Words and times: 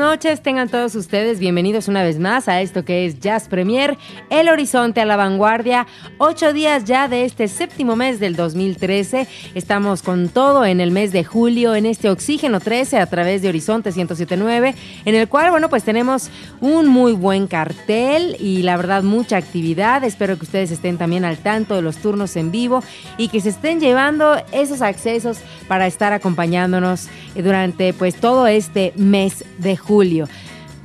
Noches, 0.00 0.40
tengan 0.40 0.70
todos 0.70 0.94
ustedes 0.94 1.38
bienvenidos 1.38 1.86
una 1.86 2.02
vez 2.02 2.18
más 2.18 2.48
a 2.48 2.62
esto 2.62 2.86
que 2.86 3.04
es 3.04 3.20
Jazz 3.20 3.48
Premier, 3.48 3.98
El 4.30 4.48
Horizonte 4.48 5.02
a 5.02 5.04
la 5.04 5.16
Vanguardia, 5.16 5.86
ocho 6.16 6.54
días 6.54 6.86
ya 6.86 7.06
de 7.06 7.26
este 7.26 7.48
séptimo 7.48 7.96
mes 7.96 8.18
del 8.18 8.34
2013, 8.34 9.28
estamos 9.54 10.00
con 10.00 10.30
todo 10.30 10.64
en 10.64 10.80
el 10.80 10.90
mes 10.90 11.12
de 11.12 11.22
julio, 11.22 11.74
en 11.74 11.84
este 11.84 12.08
Oxígeno 12.08 12.60
13 12.60 12.96
a 12.96 13.04
través 13.06 13.42
de 13.42 13.50
Horizonte 13.50 13.92
1079, 13.92 14.74
en 15.04 15.14
el 15.14 15.28
cual, 15.28 15.50
bueno, 15.50 15.68
pues 15.68 15.84
tenemos 15.84 16.30
un 16.62 16.88
muy 16.88 17.12
buen 17.12 17.46
cartel 17.46 18.38
y 18.40 18.62
la 18.62 18.78
verdad 18.78 19.02
mucha 19.02 19.36
actividad, 19.36 20.02
espero 20.02 20.38
que 20.38 20.44
ustedes 20.44 20.70
estén 20.70 20.96
también 20.96 21.26
al 21.26 21.36
tanto 21.36 21.74
de 21.74 21.82
los 21.82 21.98
turnos 21.98 22.36
en 22.36 22.50
vivo 22.50 22.82
y 23.18 23.28
que 23.28 23.42
se 23.42 23.50
estén 23.50 23.80
llevando 23.80 24.36
esos 24.50 24.80
accesos 24.80 25.40
para 25.68 25.86
estar 25.86 26.14
acompañándonos 26.14 27.08
durante 27.34 27.92
pues 27.92 28.14
todo 28.14 28.46
este 28.46 28.94
mes 28.96 29.44
de 29.58 29.76
julio. 29.76 29.89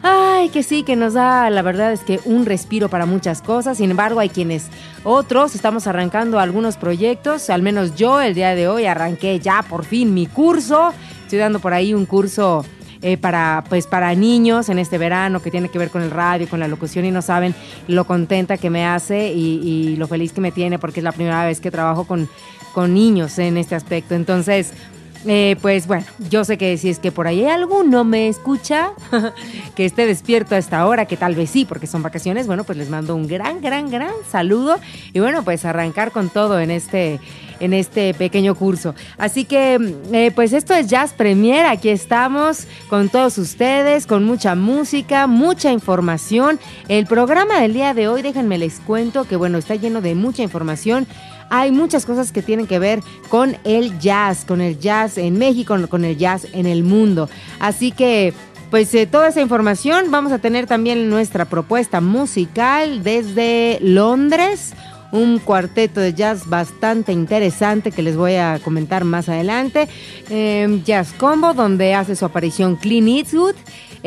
Ay, 0.07 0.49
que 0.49 0.61
sí, 0.61 0.83
que 0.83 0.95
nos 0.95 1.13
da, 1.13 1.49
la 1.49 1.63
verdad 1.63 1.91
es 1.91 2.01
que 2.01 2.19
un 2.25 2.45
respiro 2.45 2.89
para 2.89 3.07
muchas 3.07 3.41
cosas. 3.41 3.77
Sin 3.77 3.89
embargo, 3.89 4.19
hay 4.19 4.29
quienes 4.29 4.67
otros 5.03 5.55
estamos 5.55 5.87
arrancando 5.87 6.39
algunos 6.39 6.77
proyectos. 6.77 7.49
Al 7.49 7.63
menos 7.63 7.95
yo 7.95 8.21
el 8.21 8.35
día 8.35 8.53
de 8.53 8.67
hoy 8.67 8.85
arranqué 8.85 9.39
ya 9.39 9.63
por 9.67 9.83
fin 9.83 10.13
mi 10.13 10.27
curso. 10.27 10.93
Estoy 11.23 11.39
dando 11.39 11.59
por 11.59 11.73
ahí 11.73 11.95
un 11.95 12.05
curso 12.05 12.63
eh, 13.01 13.17
para, 13.17 13.63
pues, 13.67 13.87
para 13.87 14.13
niños 14.13 14.69
en 14.69 14.77
este 14.77 14.99
verano 14.99 15.41
que 15.41 15.49
tiene 15.49 15.69
que 15.69 15.79
ver 15.79 15.89
con 15.89 16.03
el 16.03 16.11
radio, 16.11 16.47
con 16.47 16.59
la 16.59 16.67
locución 16.67 17.05
y 17.05 17.11
no 17.11 17.23
saben 17.23 17.55
lo 17.87 18.05
contenta 18.05 18.57
que 18.57 18.69
me 18.69 18.85
hace 18.85 19.33
y, 19.33 19.59
y 19.63 19.95
lo 19.95 20.07
feliz 20.07 20.33
que 20.33 20.41
me 20.41 20.51
tiene 20.51 20.77
porque 20.77 20.99
es 20.99 21.03
la 21.03 21.13
primera 21.13 21.45
vez 21.45 21.59
que 21.59 21.71
trabajo 21.71 22.03
con, 22.03 22.29
con 22.73 22.93
niños 22.93 23.39
en 23.39 23.57
este 23.57 23.73
aspecto. 23.73 24.13
Entonces, 24.13 24.73
eh, 25.27 25.55
pues 25.61 25.87
bueno, 25.87 26.05
yo 26.29 26.43
sé 26.43 26.57
que 26.57 26.77
si 26.77 26.89
es 26.89 26.99
que 26.99 27.11
por 27.11 27.27
ahí 27.27 27.45
alguno 27.45 28.03
me 28.03 28.27
escucha, 28.27 28.91
que 29.75 29.85
esté 29.85 30.05
despierto 30.05 30.55
a 30.55 30.57
esta 30.57 30.85
hora, 30.85 31.05
que 31.05 31.17
tal 31.17 31.35
vez 31.35 31.49
sí, 31.49 31.65
porque 31.65 31.87
son 31.87 32.03
vacaciones, 32.03 32.47
bueno, 32.47 32.63
pues 32.63 32.77
les 32.77 32.89
mando 32.89 33.15
un 33.15 33.27
gran, 33.27 33.61
gran, 33.61 33.89
gran 33.89 34.11
saludo 34.29 34.79
y 35.13 35.19
bueno, 35.19 35.43
pues 35.43 35.65
arrancar 35.65 36.11
con 36.11 36.29
todo 36.29 36.59
en 36.59 36.69
este, 36.69 37.19
en 37.59 37.73
este 37.73 38.13
pequeño 38.13 38.55
curso. 38.55 38.93
Así 39.17 39.45
que, 39.45 39.79
eh, 40.11 40.31
pues 40.35 40.53
esto 40.53 40.73
es 40.73 40.87
Jazz 40.87 41.13
Premier, 41.13 41.65
aquí 41.65 41.89
estamos 41.89 42.67
con 42.89 43.09
todos 43.09 43.37
ustedes, 43.37 44.05
con 44.05 44.23
mucha 44.25 44.55
música, 44.55 45.25
mucha 45.25 45.71
información. 45.71 46.59
El 46.87 47.07
programa 47.07 47.61
del 47.61 47.73
día 47.73 47.93
de 47.93 48.07
hoy, 48.07 48.21
déjenme 48.21 48.57
les 48.57 48.79
cuento 48.79 49.25
que 49.25 49.35
bueno, 49.35 49.57
está 49.57 49.75
lleno 49.75 50.01
de 50.01 50.13
mucha 50.13 50.43
información 50.43 51.07
hay 51.49 51.71
muchas 51.71 52.05
cosas 52.05 52.31
que 52.31 52.41
tienen 52.41 52.67
que 52.67 52.79
ver 52.79 53.01
con 53.29 53.57
el 53.63 53.97
jazz, 53.99 54.45
con 54.45 54.61
el 54.61 54.79
jazz 54.79 55.17
en 55.17 55.37
México, 55.37 55.75
con 55.89 56.05
el 56.05 56.17
jazz 56.17 56.47
en 56.53 56.65
el 56.65 56.83
mundo. 56.83 57.29
Así 57.59 57.91
que 57.91 58.33
pues 58.71 58.93
eh, 58.93 59.05
toda 59.05 59.29
esa 59.29 59.41
información 59.41 60.11
vamos 60.11 60.31
a 60.31 60.39
tener 60.39 60.65
también 60.67 61.09
nuestra 61.09 61.45
propuesta 61.45 62.01
musical 62.01 63.03
desde 63.03 63.77
Londres, 63.81 64.73
un 65.15 65.39
cuarteto 65.39 65.99
de 65.99 66.13
jazz 66.13 66.47
bastante 66.47 67.11
interesante 67.11 67.91
que 67.91 68.01
les 68.01 68.15
voy 68.15 68.35
a 68.35 68.59
comentar 68.63 69.03
más 69.03 69.29
adelante, 69.29 69.87
em, 70.29 70.83
Jazz 70.83 71.13
Combo 71.13 71.53
donde 71.53 71.93
hace 71.93 72.15
su 72.15 72.25
aparición 72.25 72.75
Clean 72.75 73.07
Eastwood 73.07 73.55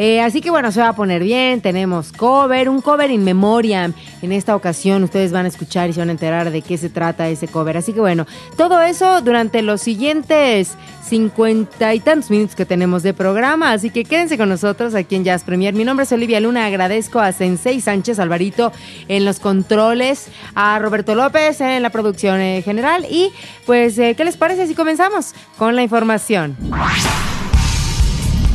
eh, 0.00 0.20
así 0.20 0.40
que 0.40 0.50
bueno, 0.50 0.70
se 0.70 0.78
va 0.78 0.90
a 0.90 0.92
poner 0.92 1.24
bien. 1.24 1.60
Tenemos 1.60 2.12
cover, 2.12 2.68
un 2.68 2.80
cover 2.80 3.10
in 3.10 3.24
memoriam. 3.24 3.92
En 4.22 4.30
esta 4.30 4.54
ocasión 4.54 5.02
ustedes 5.02 5.32
van 5.32 5.44
a 5.44 5.48
escuchar 5.48 5.90
y 5.90 5.92
se 5.92 5.98
van 5.98 6.08
a 6.08 6.12
enterar 6.12 6.52
de 6.52 6.62
qué 6.62 6.78
se 6.78 6.88
trata 6.88 7.28
ese 7.28 7.48
cover. 7.48 7.76
Así 7.76 7.92
que 7.92 7.98
bueno, 7.98 8.24
todo 8.56 8.80
eso 8.80 9.20
durante 9.22 9.60
los 9.60 9.80
siguientes 9.80 10.76
cincuenta 11.08 11.94
y 11.94 12.00
tantos 12.00 12.30
minutos 12.30 12.54
que 12.54 12.64
tenemos 12.64 13.02
de 13.02 13.12
programa. 13.12 13.72
Así 13.72 13.90
que 13.90 14.04
quédense 14.04 14.38
con 14.38 14.48
nosotros 14.48 14.94
aquí 14.94 15.16
en 15.16 15.24
Jazz 15.24 15.42
Premier. 15.42 15.74
Mi 15.74 15.84
nombre 15.84 16.04
es 16.04 16.12
Olivia 16.12 16.38
Luna. 16.38 16.66
Agradezco 16.66 17.18
a 17.18 17.32
Sensei 17.32 17.80
Sánchez 17.80 18.20
Alvarito 18.20 18.72
en 19.08 19.24
los 19.24 19.40
controles, 19.40 20.28
a 20.54 20.78
Roberto 20.78 20.97
López 21.06 21.60
en 21.60 21.82
la 21.82 21.90
producción 21.90 22.40
eh, 22.40 22.62
general. 22.62 23.06
Y 23.10 23.32
pues, 23.66 23.98
eh, 23.98 24.14
¿qué 24.16 24.24
les 24.24 24.36
parece 24.36 24.66
si 24.66 24.74
comenzamos 24.74 25.34
con 25.56 25.76
la 25.76 25.82
información? 25.82 26.56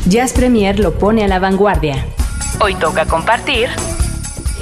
Jazz 0.06 0.32
Premier 0.32 0.78
lo 0.78 0.98
pone 0.98 1.24
a 1.24 1.28
la 1.28 1.38
vanguardia. 1.38 2.04
Hoy 2.60 2.74
toca 2.74 3.06
compartir 3.06 3.68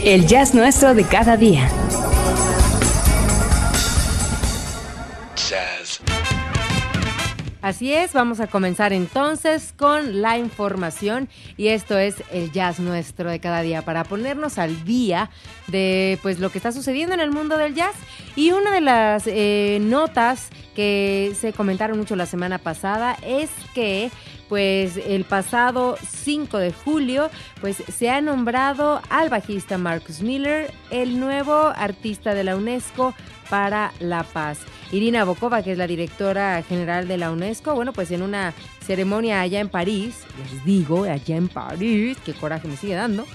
el 0.04 0.26
jazz 0.26 0.54
nuestro 0.54 0.94
de 0.94 1.04
cada 1.04 1.36
día. 1.36 1.68
Así 7.62 7.94
es, 7.94 8.12
vamos 8.12 8.40
a 8.40 8.48
comenzar 8.48 8.92
entonces 8.92 9.72
con 9.78 10.20
la 10.20 10.36
información 10.36 11.28
y 11.56 11.68
esto 11.68 11.96
es 11.96 12.16
el 12.32 12.50
jazz 12.50 12.80
nuestro 12.80 13.30
de 13.30 13.38
cada 13.38 13.62
día 13.62 13.82
para 13.82 14.02
ponernos 14.02 14.58
al 14.58 14.84
día 14.84 15.30
de 15.68 16.18
pues 16.22 16.40
lo 16.40 16.50
que 16.50 16.58
está 16.58 16.72
sucediendo 16.72 17.14
en 17.14 17.20
el 17.20 17.30
mundo 17.30 17.56
del 17.58 17.76
jazz. 17.76 17.94
Y 18.34 18.50
una 18.50 18.72
de 18.72 18.80
las 18.80 19.28
eh, 19.28 19.78
notas 19.80 20.48
que 20.74 21.36
se 21.38 21.52
comentaron 21.52 21.98
mucho 21.98 22.16
la 22.16 22.26
semana 22.26 22.58
pasada 22.58 23.16
es 23.24 23.48
que 23.74 24.10
pues 24.48 24.96
el 24.96 25.24
pasado 25.24 25.96
5 26.04 26.58
de 26.58 26.72
julio 26.72 27.30
pues 27.60 27.76
se 27.76 28.10
ha 28.10 28.20
nombrado 28.20 29.00
al 29.08 29.28
bajista 29.28 29.78
Marcus 29.78 30.20
Miller 30.20 30.74
el 30.90 31.20
nuevo 31.20 31.72
artista 31.76 32.34
de 32.34 32.42
la 32.42 32.56
UNESCO 32.56 33.14
para 33.52 33.92
la 34.00 34.22
paz. 34.22 34.60
Irina 34.92 35.24
Bokova, 35.24 35.62
que 35.62 35.72
es 35.72 35.76
la 35.76 35.86
directora 35.86 36.62
general 36.66 37.06
de 37.06 37.18
la 37.18 37.30
UNESCO, 37.30 37.74
bueno, 37.74 37.92
pues 37.92 38.10
en 38.10 38.22
una 38.22 38.54
ceremonia 38.80 39.42
allá 39.42 39.60
en 39.60 39.68
París, 39.68 40.20
les 40.38 40.64
digo, 40.64 41.04
allá 41.04 41.36
en 41.36 41.48
París, 41.48 42.16
qué 42.24 42.32
coraje 42.32 42.66
me 42.66 42.78
sigue 42.78 42.94
dando. 42.94 43.26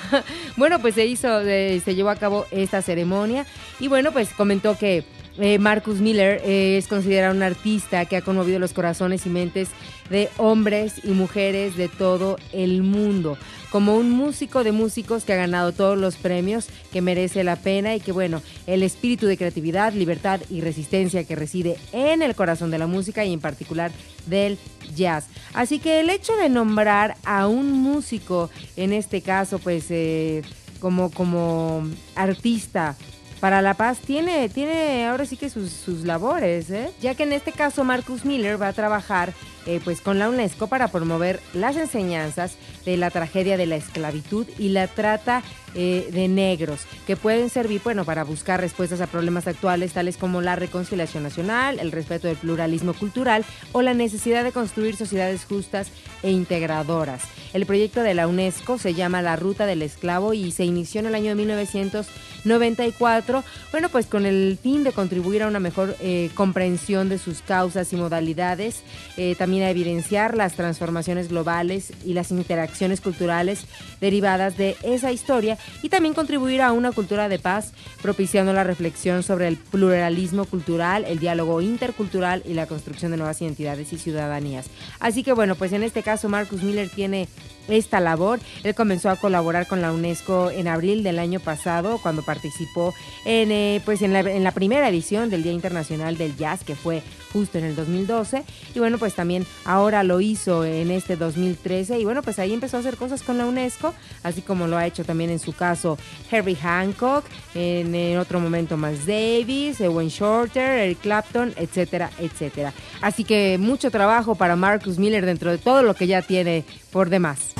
bueno, 0.56 0.78
pues 0.80 0.94
se 0.94 1.04
hizo, 1.04 1.42
eh, 1.42 1.82
se 1.84 1.94
llevó 1.94 2.08
a 2.08 2.16
cabo 2.16 2.46
esta 2.50 2.80
ceremonia 2.80 3.44
y 3.78 3.88
bueno, 3.88 4.12
pues 4.12 4.30
comentó 4.30 4.78
que 4.78 5.04
eh, 5.38 5.58
Marcus 5.58 6.00
Miller 6.00 6.40
eh, 6.42 6.78
es 6.78 6.88
considerado 6.88 7.34
un 7.34 7.42
artista 7.42 8.06
que 8.06 8.16
ha 8.16 8.22
conmovido 8.22 8.58
los 8.58 8.72
corazones 8.72 9.26
y 9.26 9.28
mentes 9.28 9.68
de 10.08 10.30
hombres 10.38 11.04
y 11.04 11.08
mujeres 11.08 11.76
de 11.76 11.88
todo 11.88 12.38
el 12.52 12.82
mundo. 12.82 13.36
Como 13.70 13.96
un 13.96 14.10
músico 14.10 14.64
de 14.64 14.72
músicos 14.72 15.24
que 15.24 15.32
ha 15.32 15.36
ganado 15.36 15.72
todos 15.72 15.98
los 15.98 16.16
premios 16.16 16.68
que 16.92 17.02
merece 17.02 17.44
la 17.44 17.56
pena 17.56 17.94
y 17.94 18.00
que 18.00 18.12
bueno, 18.12 18.42
el 18.66 18.82
espíritu 18.82 19.26
de 19.26 19.36
creatividad, 19.36 19.92
libertad 19.92 20.40
y 20.50 20.60
resistencia 20.60 21.24
que 21.24 21.36
reside 21.36 21.76
en 21.92 22.22
el 22.22 22.34
corazón 22.34 22.70
de 22.70 22.78
la 22.78 22.86
música 22.86 23.24
y 23.24 23.32
en 23.32 23.40
particular 23.40 23.90
del 24.26 24.58
jazz. 24.94 25.26
Así 25.54 25.78
que 25.78 26.00
el 26.00 26.10
hecho 26.10 26.36
de 26.36 26.48
nombrar 26.48 27.16
a 27.24 27.48
un 27.48 27.72
músico, 27.72 28.50
en 28.76 28.92
este 28.92 29.20
caso 29.20 29.58
pues 29.58 29.86
eh, 29.90 30.42
como, 30.80 31.10
como 31.10 31.86
artista, 32.14 32.96
para 33.40 33.60
la 33.62 33.74
paz 33.74 33.98
tiene, 33.98 34.48
tiene 34.48 35.06
ahora 35.06 35.26
sí 35.26 35.36
que 35.36 35.50
sus, 35.50 35.70
sus 35.70 36.04
labores, 36.04 36.70
¿eh? 36.70 36.90
ya 37.00 37.14
que 37.14 37.24
en 37.24 37.32
este 37.32 37.52
caso 37.52 37.84
Marcus 37.84 38.24
Miller 38.24 38.60
va 38.60 38.68
a 38.68 38.72
trabajar 38.72 39.34
eh, 39.66 39.80
pues 39.84 40.00
con 40.00 40.18
la 40.18 40.28
UNESCO 40.28 40.68
para 40.68 40.88
promover 40.88 41.40
las 41.52 41.76
enseñanzas 41.76 42.56
de 42.84 42.96
la 42.96 43.10
tragedia 43.10 43.56
de 43.56 43.66
la 43.66 43.76
esclavitud 43.76 44.46
y 44.58 44.70
la 44.70 44.86
trata 44.86 45.42
eh, 45.76 46.08
de 46.10 46.26
negros, 46.26 46.80
que 47.06 47.16
pueden 47.16 47.50
servir 47.50 47.82
bueno, 47.84 48.04
para 48.04 48.24
buscar 48.24 48.60
respuestas 48.60 49.02
a 49.02 49.06
problemas 49.06 49.46
actuales 49.46 49.92
tales 49.92 50.16
como 50.16 50.40
la 50.40 50.56
reconciliación 50.56 51.22
nacional, 51.22 51.78
el 51.78 51.92
respeto 51.92 52.28
del 52.28 52.38
pluralismo 52.38 52.94
cultural 52.94 53.44
o 53.72 53.82
la 53.82 53.92
necesidad 53.92 54.42
de 54.42 54.52
construir 54.52 54.96
sociedades 54.96 55.44
justas 55.44 55.90
e 56.22 56.30
integradoras. 56.30 57.22
El 57.52 57.66
proyecto 57.66 58.02
de 58.02 58.14
la 58.14 58.26
UNESCO 58.26 58.78
se 58.78 58.94
llama 58.94 59.22
La 59.22 59.36
Ruta 59.36 59.66
del 59.66 59.82
Esclavo 59.82 60.34
y 60.34 60.50
se 60.50 60.64
inició 60.64 61.00
en 61.00 61.06
el 61.06 61.14
año 61.14 61.28
de 61.28 61.36
1994, 61.36 63.44
bueno, 63.70 63.88
pues 63.88 64.06
con 64.06 64.26
el 64.26 64.58
fin 64.62 64.84
de 64.84 64.92
contribuir 64.92 65.42
a 65.42 65.48
una 65.48 65.60
mejor 65.60 65.96
eh, 66.00 66.30
comprensión 66.34 67.08
de 67.08 67.18
sus 67.18 67.42
causas 67.42 67.92
y 67.92 67.96
modalidades, 67.96 68.82
eh, 69.16 69.34
también 69.36 69.64
a 69.64 69.70
evidenciar 69.70 70.36
las 70.36 70.54
transformaciones 70.54 71.28
globales 71.28 71.92
y 72.04 72.14
las 72.14 72.30
interacciones 72.30 73.00
culturales 73.00 73.64
derivadas 74.00 74.56
de 74.56 74.76
esa 74.82 75.12
historia 75.12 75.58
y 75.82 75.88
también 75.88 76.14
contribuir 76.14 76.62
a 76.62 76.72
una 76.72 76.92
cultura 76.92 77.28
de 77.28 77.38
paz, 77.38 77.72
propiciando 78.02 78.52
la 78.52 78.64
reflexión 78.64 79.22
sobre 79.22 79.48
el 79.48 79.56
pluralismo 79.56 80.44
cultural, 80.44 81.04
el 81.04 81.18
diálogo 81.18 81.60
intercultural 81.60 82.42
y 82.44 82.54
la 82.54 82.66
construcción 82.66 83.10
de 83.10 83.16
nuevas 83.16 83.40
identidades 83.40 83.92
y 83.92 83.98
ciudadanías. 83.98 84.66
Así 85.00 85.22
que 85.22 85.32
bueno, 85.32 85.54
pues 85.54 85.72
en 85.72 85.82
este 85.82 86.02
caso 86.02 86.28
Marcus 86.28 86.62
Miller 86.62 86.88
tiene 86.88 87.28
esta 87.68 88.00
labor. 88.00 88.40
Él 88.64 88.74
comenzó 88.74 89.10
a 89.10 89.16
colaborar 89.16 89.66
con 89.66 89.82
la 89.82 89.92
UNESCO 89.92 90.50
en 90.50 90.68
abril 90.68 91.02
del 91.02 91.18
año 91.18 91.40
pasado, 91.40 91.98
cuando 92.02 92.22
participó 92.22 92.94
en, 93.24 93.50
eh, 93.50 93.80
pues 93.84 94.02
en 94.02 94.12
la, 94.12 94.20
en, 94.20 94.44
la, 94.44 94.52
primera 94.52 94.88
edición 94.88 95.30
del 95.30 95.42
Día 95.42 95.52
Internacional 95.52 96.16
del 96.16 96.36
Jazz, 96.36 96.64
que 96.64 96.74
fue 96.74 97.02
justo 97.36 97.58
en 97.58 97.64
el 97.64 97.76
2012. 97.76 98.44
Y 98.74 98.78
bueno, 98.78 98.96
pues 98.96 99.14
también 99.14 99.46
ahora 99.66 100.02
lo 100.02 100.20
hizo 100.22 100.64
en 100.64 100.90
este 100.90 101.16
2013. 101.16 101.98
Y 101.98 102.04
bueno, 102.04 102.22
pues 102.22 102.38
ahí 102.38 102.54
empezó 102.54 102.78
a 102.78 102.80
hacer 102.80 102.96
cosas 102.96 103.22
con 103.22 103.36
la 103.36 103.44
UNESCO, 103.44 103.94
así 104.22 104.40
como 104.40 104.66
lo 104.66 104.78
ha 104.78 104.86
hecho 104.86 105.04
también 105.04 105.28
en 105.28 105.38
su 105.38 105.52
caso 105.52 105.98
Herbie 106.30 106.56
Hancock, 106.56 107.24
en, 107.54 108.16
otro 108.18 108.40
momento 108.40 108.76
Miles 108.76 109.06
Davis, 109.06 109.80
Ewan 109.80 110.08
Shorter, 110.08 110.78
Eric 110.78 111.00
Clapton, 111.00 111.52
etcétera, 111.56 112.10
etcétera. 112.18 112.72
Así 113.02 113.24
que 113.24 113.58
mucho 113.58 113.90
trabajo 113.90 114.34
para 114.34 114.56
Marcus 114.56 114.98
Miller 114.98 115.26
dentro 115.26 115.50
de 115.50 115.58
todo 115.58 115.82
lo 115.82 115.94
que 115.94 116.06
ya 116.06 116.22
tiene 116.22 116.64
por 116.90 117.10
demás. 117.10 117.54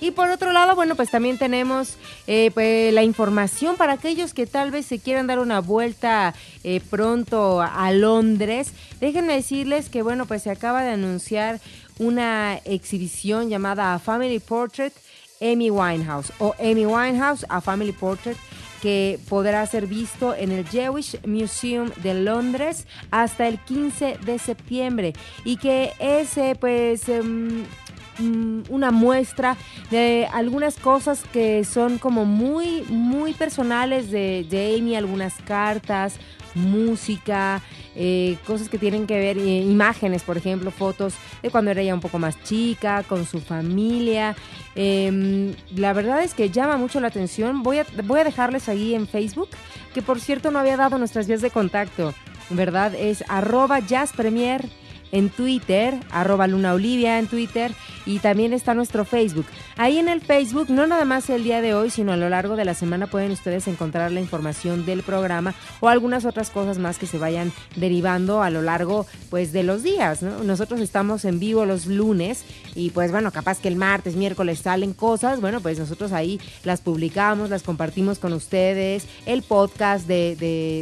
Y 0.00 0.10
por 0.10 0.28
otro 0.30 0.52
lado, 0.52 0.74
bueno, 0.74 0.94
pues 0.94 1.10
también 1.10 1.38
tenemos 1.38 1.96
eh, 2.26 2.50
pues, 2.52 2.92
la 2.92 3.02
información 3.02 3.76
para 3.76 3.94
aquellos 3.94 4.34
que 4.34 4.46
tal 4.46 4.70
vez 4.70 4.86
se 4.86 4.98
quieran 4.98 5.26
dar 5.26 5.38
una 5.38 5.60
vuelta 5.60 6.34
eh, 6.64 6.80
pronto 6.90 7.62
a 7.62 7.90
Londres. 7.92 8.72
Déjenme 9.00 9.34
decirles 9.34 9.88
que, 9.88 10.02
bueno, 10.02 10.26
pues 10.26 10.42
se 10.42 10.50
acaba 10.50 10.82
de 10.82 10.90
anunciar 10.90 11.60
una 11.98 12.56
exhibición 12.64 13.48
llamada 13.48 13.98
Family 13.98 14.38
Portrait 14.38 14.92
Amy 15.40 15.70
Winehouse 15.70 16.32
o 16.38 16.54
Amy 16.58 16.86
Winehouse, 16.86 17.44
a 17.48 17.60
Family 17.60 17.92
Portrait 17.92 18.36
que 18.82 19.18
podrá 19.28 19.66
ser 19.66 19.86
visto 19.86 20.34
en 20.34 20.52
el 20.52 20.68
Jewish 20.68 21.18
Museum 21.26 21.90
de 22.02 22.14
Londres 22.14 22.86
hasta 23.10 23.48
el 23.48 23.58
15 23.58 24.18
de 24.24 24.38
septiembre 24.38 25.12
y 25.44 25.56
que 25.56 25.92
es 25.98 26.36
eh, 26.36 26.56
pues 26.58 27.08
um, 27.08 27.64
una 28.18 28.90
muestra 28.90 29.56
de 29.90 30.28
algunas 30.32 30.76
cosas 30.76 31.22
que 31.32 31.64
son 31.64 31.98
como 31.98 32.24
muy, 32.24 32.82
muy 32.88 33.32
personales 33.34 34.10
de, 34.10 34.76
Amy, 34.78 34.96
algunas 34.96 35.34
cartas, 35.46 36.18
música, 36.54 37.62
eh, 37.94 38.38
cosas 38.46 38.68
que 38.68 38.78
tienen 38.78 39.06
que 39.06 39.18
ver, 39.18 39.38
eh, 39.38 39.60
imágenes, 39.60 40.22
por 40.22 40.36
ejemplo, 40.36 40.70
fotos 40.70 41.14
de 41.42 41.50
cuando 41.50 41.70
era 41.70 41.82
ya 41.82 41.94
un 41.94 42.00
poco 42.00 42.18
más 42.18 42.42
chica, 42.44 43.02
con 43.02 43.26
su 43.26 43.40
familia. 43.40 44.34
Eh, 44.74 45.54
la 45.74 45.92
verdad 45.92 46.22
es 46.22 46.34
que 46.34 46.50
llama 46.50 46.76
mucho 46.76 47.00
la 47.00 47.08
atención. 47.08 47.62
Voy 47.62 47.78
a, 47.78 47.86
voy 48.04 48.20
a 48.20 48.24
dejarles 48.24 48.68
ahí 48.68 48.94
en 48.94 49.06
Facebook, 49.06 49.50
que 49.94 50.02
por 50.02 50.20
cierto 50.20 50.50
no 50.50 50.58
había 50.58 50.76
dado 50.76 50.98
nuestras 50.98 51.26
vías 51.26 51.42
de 51.42 51.50
contacto, 51.50 52.14
¿verdad? 52.50 52.94
Es 52.94 53.22
arroba 53.28 53.80
jazzpremier 53.80 54.66
en 55.16 55.30
Twitter, 55.30 55.98
arroba 56.10 56.46
Luna 56.46 56.74
Olivia 56.74 57.18
en 57.18 57.26
Twitter 57.26 57.72
y 58.04 58.18
también 58.18 58.52
está 58.52 58.74
nuestro 58.74 59.06
Facebook. 59.06 59.46
Ahí 59.78 59.98
en 59.98 60.08
el 60.08 60.20
Facebook, 60.20 60.68
no 60.68 60.86
nada 60.86 61.06
más 61.06 61.28
el 61.30 61.42
día 61.42 61.62
de 61.62 61.74
hoy, 61.74 61.90
sino 61.90 62.12
a 62.12 62.16
lo 62.16 62.28
largo 62.28 62.54
de 62.54 62.66
la 62.66 62.74
semana 62.74 63.06
pueden 63.06 63.32
ustedes 63.32 63.66
encontrar 63.66 64.12
la 64.12 64.20
información 64.20 64.84
del 64.84 65.02
programa 65.02 65.54
o 65.80 65.88
algunas 65.88 66.24
otras 66.26 66.50
cosas 66.50 66.78
más 66.78 66.98
que 66.98 67.06
se 67.06 67.18
vayan 67.18 67.50
derivando 67.76 68.42
a 68.42 68.50
lo 68.50 68.60
largo 68.60 69.06
pues 69.30 69.52
de 69.52 69.62
los 69.62 69.82
días. 69.82 70.22
Nosotros 70.22 70.80
estamos 70.80 71.24
en 71.24 71.38
vivo 71.38 71.64
los 71.64 71.86
lunes 71.86 72.44
y 72.74 72.90
pues 72.90 73.10
bueno, 73.10 73.32
capaz 73.32 73.58
que 73.58 73.68
el 73.68 73.76
martes, 73.76 74.16
miércoles 74.16 74.58
salen 74.58 74.92
cosas, 74.92 75.40
bueno, 75.40 75.60
pues 75.60 75.78
nosotros 75.78 76.12
ahí 76.12 76.38
las 76.62 76.82
publicamos, 76.82 77.48
las 77.48 77.62
compartimos 77.62 78.18
con 78.18 78.34
ustedes, 78.34 79.06
el 79.24 79.42
podcast 79.42 80.06
de, 80.06 80.36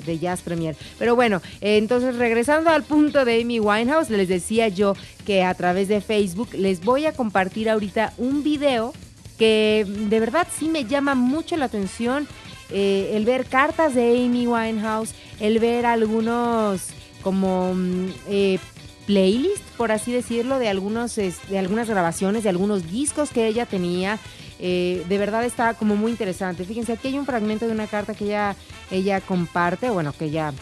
de, 0.04 0.18
Jazz 0.18 0.42
Premier. 0.42 0.76
Pero 0.98 1.16
bueno, 1.16 1.42
entonces 1.60 2.16
regresando 2.16 2.70
al 2.70 2.84
punto 2.84 3.24
de 3.24 3.40
Amy 3.40 3.60
Winehouse, 3.60 4.10
les 4.24 4.28
decía 4.28 4.68
yo 4.68 4.94
que 5.26 5.44
a 5.44 5.54
través 5.54 5.88
de 5.88 6.00
Facebook 6.00 6.48
les 6.54 6.82
voy 6.82 7.06
a 7.06 7.12
compartir 7.12 7.68
ahorita 7.68 8.14
un 8.16 8.42
video 8.42 8.92
que 9.38 9.84
de 9.86 10.20
verdad 10.20 10.46
sí 10.56 10.68
me 10.68 10.84
llama 10.84 11.14
mucho 11.14 11.56
la 11.56 11.66
atención. 11.66 12.26
Eh, 12.70 13.10
el 13.14 13.24
ver 13.26 13.44
cartas 13.44 13.94
de 13.94 14.24
Amy 14.24 14.46
Winehouse, 14.46 15.14
el 15.38 15.58
ver 15.58 15.84
algunos 15.84 16.88
como 17.22 17.74
mm, 17.74 18.06
eh, 18.28 18.58
playlist, 19.06 19.62
por 19.76 19.92
así 19.92 20.12
decirlo, 20.12 20.58
de, 20.58 20.68
algunos, 20.68 21.14
de 21.16 21.58
algunas 21.58 21.88
grabaciones, 21.88 22.42
de 22.42 22.48
algunos 22.48 22.90
discos 22.90 23.30
que 23.30 23.46
ella 23.46 23.66
tenía. 23.66 24.18
Eh, 24.60 25.04
de 25.08 25.18
verdad 25.18 25.44
está 25.44 25.74
como 25.74 25.94
muy 25.94 26.12
interesante. 26.12 26.64
Fíjense, 26.64 26.92
aquí 26.92 27.08
hay 27.08 27.18
un 27.18 27.26
fragmento 27.26 27.66
de 27.66 27.72
una 27.72 27.86
carta 27.86 28.14
que 28.14 28.24
ella, 28.24 28.56
ella 28.90 29.20
comparte, 29.20 29.90
bueno, 29.90 30.14
que 30.16 30.26
ella 30.26 30.54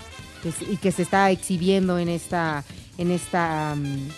y 0.68 0.76
que 0.76 0.90
se 0.90 1.02
está 1.02 1.30
exhibiendo 1.30 2.00
en 2.00 2.08
esta, 2.08 2.64
en 3.02 3.10
esta 3.10 3.74
um, 3.76 4.08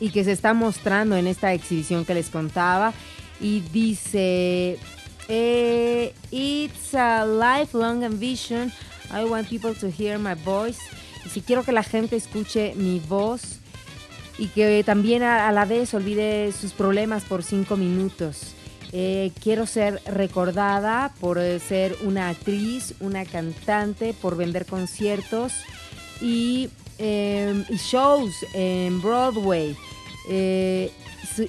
y 0.00 0.10
que 0.10 0.24
se 0.24 0.32
está 0.32 0.54
mostrando 0.54 1.16
en 1.16 1.26
esta 1.26 1.52
exhibición 1.52 2.04
que 2.04 2.14
les 2.14 2.30
contaba. 2.30 2.92
Y 3.40 3.60
dice 3.72 4.78
eh, 5.28 6.14
it's 6.30 6.94
a 6.94 7.24
lifelong 7.24 8.04
ambition. 8.04 8.72
I 9.12 9.24
want 9.24 9.48
people 9.48 9.74
to 9.74 9.88
hear 9.88 10.18
my 10.18 10.34
voice. 10.34 10.80
Y 11.24 11.30
si 11.30 11.40
quiero 11.40 11.62
que 11.62 11.72
la 11.72 11.82
gente 11.82 12.16
escuche 12.16 12.74
mi 12.76 13.00
voz 13.00 13.60
y 14.38 14.48
que 14.48 14.82
también 14.84 15.22
a, 15.22 15.48
a 15.48 15.52
la 15.52 15.64
vez 15.64 15.94
olvide 15.94 16.52
sus 16.52 16.72
problemas 16.72 17.24
por 17.24 17.42
cinco 17.42 17.76
minutos. 17.76 18.54
Eh, 18.92 19.32
quiero 19.42 19.66
ser 19.66 20.00
recordada 20.06 21.12
por 21.20 21.38
ser 21.60 21.94
una 22.04 22.30
actriz, 22.30 22.94
una 23.00 23.26
cantante, 23.26 24.14
por 24.14 24.36
vender 24.36 24.64
conciertos 24.64 25.52
y, 26.20 26.70
eh, 26.98 27.64
shows 27.70 28.34
en 28.54 29.00
Broadway. 29.00 29.76
Eh, 30.28 30.90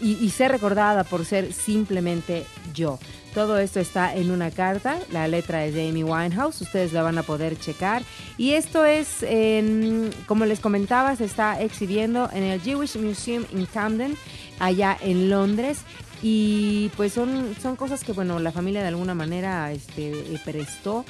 y, 0.02 0.24
y, 0.24 0.30
ser 0.30 0.52
recordada 0.52 1.04
por 1.04 1.26
ser 1.26 1.52
simplemente 1.52 2.46
yo. 2.74 3.00
Todo 3.34 3.60
esto 3.60 3.80
está 3.80 4.16
en 4.16 4.32
una 4.32 4.50
carta, 4.50 4.98
la 5.12 5.28
letra 5.28 5.64
es 5.66 5.76
de 5.76 5.88
Amy 5.90 6.04
Winehouse, 6.04 6.62
ustedes 6.62 6.94
la 6.94 7.04
van 7.04 7.18
a 7.20 7.24
poder 7.24 7.60
checar. 7.60 8.02
Y 8.38 8.52
esto 8.52 8.86
es, 8.86 9.22
en, 9.22 10.10
como 10.26 10.46
les 10.46 10.60
comentaba, 10.60 11.16
se 11.16 11.26
está 11.26 11.62
exhibiendo 11.62 12.30
en 12.34 12.44
el 12.44 12.60
Jewish 12.60 12.98
Museum 12.98 13.46
in 13.54 13.68
Camden, 13.68 14.18
allá 14.60 14.98
en 15.00 15.30
Londres. 15.30 15.80
Y 16.24 16.90
pues 16.98 17.14
son, 17.14 17.56
son 17.62 17.76
cosas 17.76 18.04
que, 18.04 18.14
bueno, 18.14 18.40
la 18.40 18.52
familia 18.52 18.82
de 18.82 18.88
alguna 18.88 19.14
manera 19.14 19.72
este, 19.72 20.40
prestó 20.44 21.06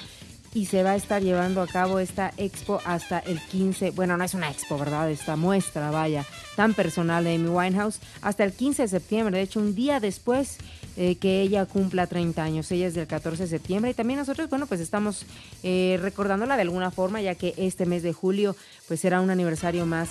y 0.53 0.65
se 0.65 0.83
va 0.83 0.91
a 0.91 0.95
estar 0.95 1.21
llevando 1.21 1.61
a 1.61 1.67
cabo 1.67 1.99
esta 1.99 2.31
expo 2.37 2.79
hasta 2.85 3.19
el 3.19 3.39
15, 3.39 3.91
bueno, 3.91 4.17
no 4.17 4.23
es 4.23 4.33
una 4.33 4.49
expo, 4.49 4.77
¿verdad? 4.77 5.09
Esta 5.09 5.35
muestra, 5.35 5.91
vaya, 5.91 6.25
tan 6.55 6.73
personal 6.73 7.23
de 7.23 7.35
Amy 7.35 7.49
Winehouse, 7.49 7.99
hasta 8.21 8.43
el 8.43 8.53
15 8.53 8.83
de 8.83 8.87
septiembre, 8.87 9.37
de 9.37 9.43
hecho, 9.43 9.59
un 9.59 9.75
día 9.75 9.99
después 9.99 10.57
eh, 10.97 11.15
que 11.15 11.41
ella 11.41 11.65
cumpla 11.65 12.07
30 12.07 12.43
años, 12.43 12.71
ella 12.71 12.87
es 12.87 12.95
del 12.95 13.07
14 13.07 13.43
de 13.43 13.49
septiembre 13.49 13.91
y 13.91 13.93
también 13.93 14.19
nosotros, 14.19 14.49
bueno, 14.49 14.67
pues 14.67 14.81
estamos 14.81 15.25
eh, 15.63 15.97
recordándola 16.01 16.55
de 16.55 16.63
alguna 16.63 16.91
forma, 16.91 17.21
ya 17.21 17.35
que 17.35 17.53
este 17.57 17.85
mes 17.85 18.03
de 18.03 18.13
julio, 18.13 18.55
pues 18.87 18.99
será 18.99 19.21
un 19.21 19.29
aniversario 19.29 19.85
más 19.85 20.09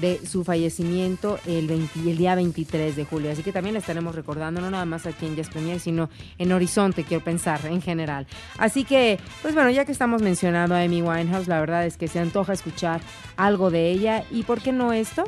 de 0.00 0.20
su 0.26 0.44
fallecimiento 0.44 1.38
el, 1.46 1.66
20, 1.66 2.00
el 2.00 2.16
día 2.16 2.34
23 2.34 2.96
de 2.96 3.04
julio. 3.04 3.30
Así 3.30 3.42
que 3.42 3.52
también 3.52 3.74
la 3.74 3.80
estaremos 3.80 4.14
recordando, 4.14 4.60
no 4.60 4.70
nada 4.70 4.84
más 4.84 5.06
aquí 5.06 5.26
en 5.26 5.36
Jazz 5.36 5.48
Premier, 5.48 5.80
sino 5.80 6.10
en 6.38 6.52
Horizonte, 6.52 7.04
quiero 7.04 7.24
pensar, 7.24 7.64
en 7.66 7.80
general. 7.80 8.26
Así 8.58 8.84
que, 8.84 9.18
pues 9.42 9.54
bueno, 9.54 9.70
ya 9.70 9.84
que 9.84 9.92
estamos 9.92 10.22
mencionando 10.22 10.74
a 10.74 10.82
Amy 10.82 11.02
Winehouse, 11.02 11.48
la 11.48 11.60
verdad 11.60 11.86
es 11.86 11.96
que 11.96 12.08
se 12.08 12.20
antoja 12.20 12.52
escuchar 12.52 13.00
algo 13.36 13.70
de 13.70 13.90
ella. 13.90 14.24
¿Y 14.30 14.42
por 14.42 14.60
qué 14.60 14.72
no 14.72 14.92
esto? 14.92 15.24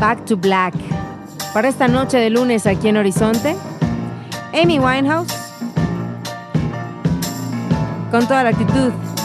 Back 0.00 0.24
to 0.26 0.36
Black. 0.36 0.74
Para 1.52 1.68
esta 1.68 1.86
noche 1.86 2.18
de 2.18 2.30
lunes 2.30 2.66
aquí 2.66 2.88
en 2.88 2.96
Horizonte, 2.96 3.54
Amy 4.52 4.80
Winehouse, 4.80 5.32
con 8.10 8.26
toda 8.26 8.42
la 8.42 8.50
actitud 8.50 8.92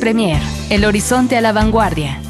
Premier, 0.00 0.40
El 0.70 0.86
Horizonte 0.86 1.36
a 1.36 1.42
la 1.42 1.52
Vanguardia. 1.52 2.29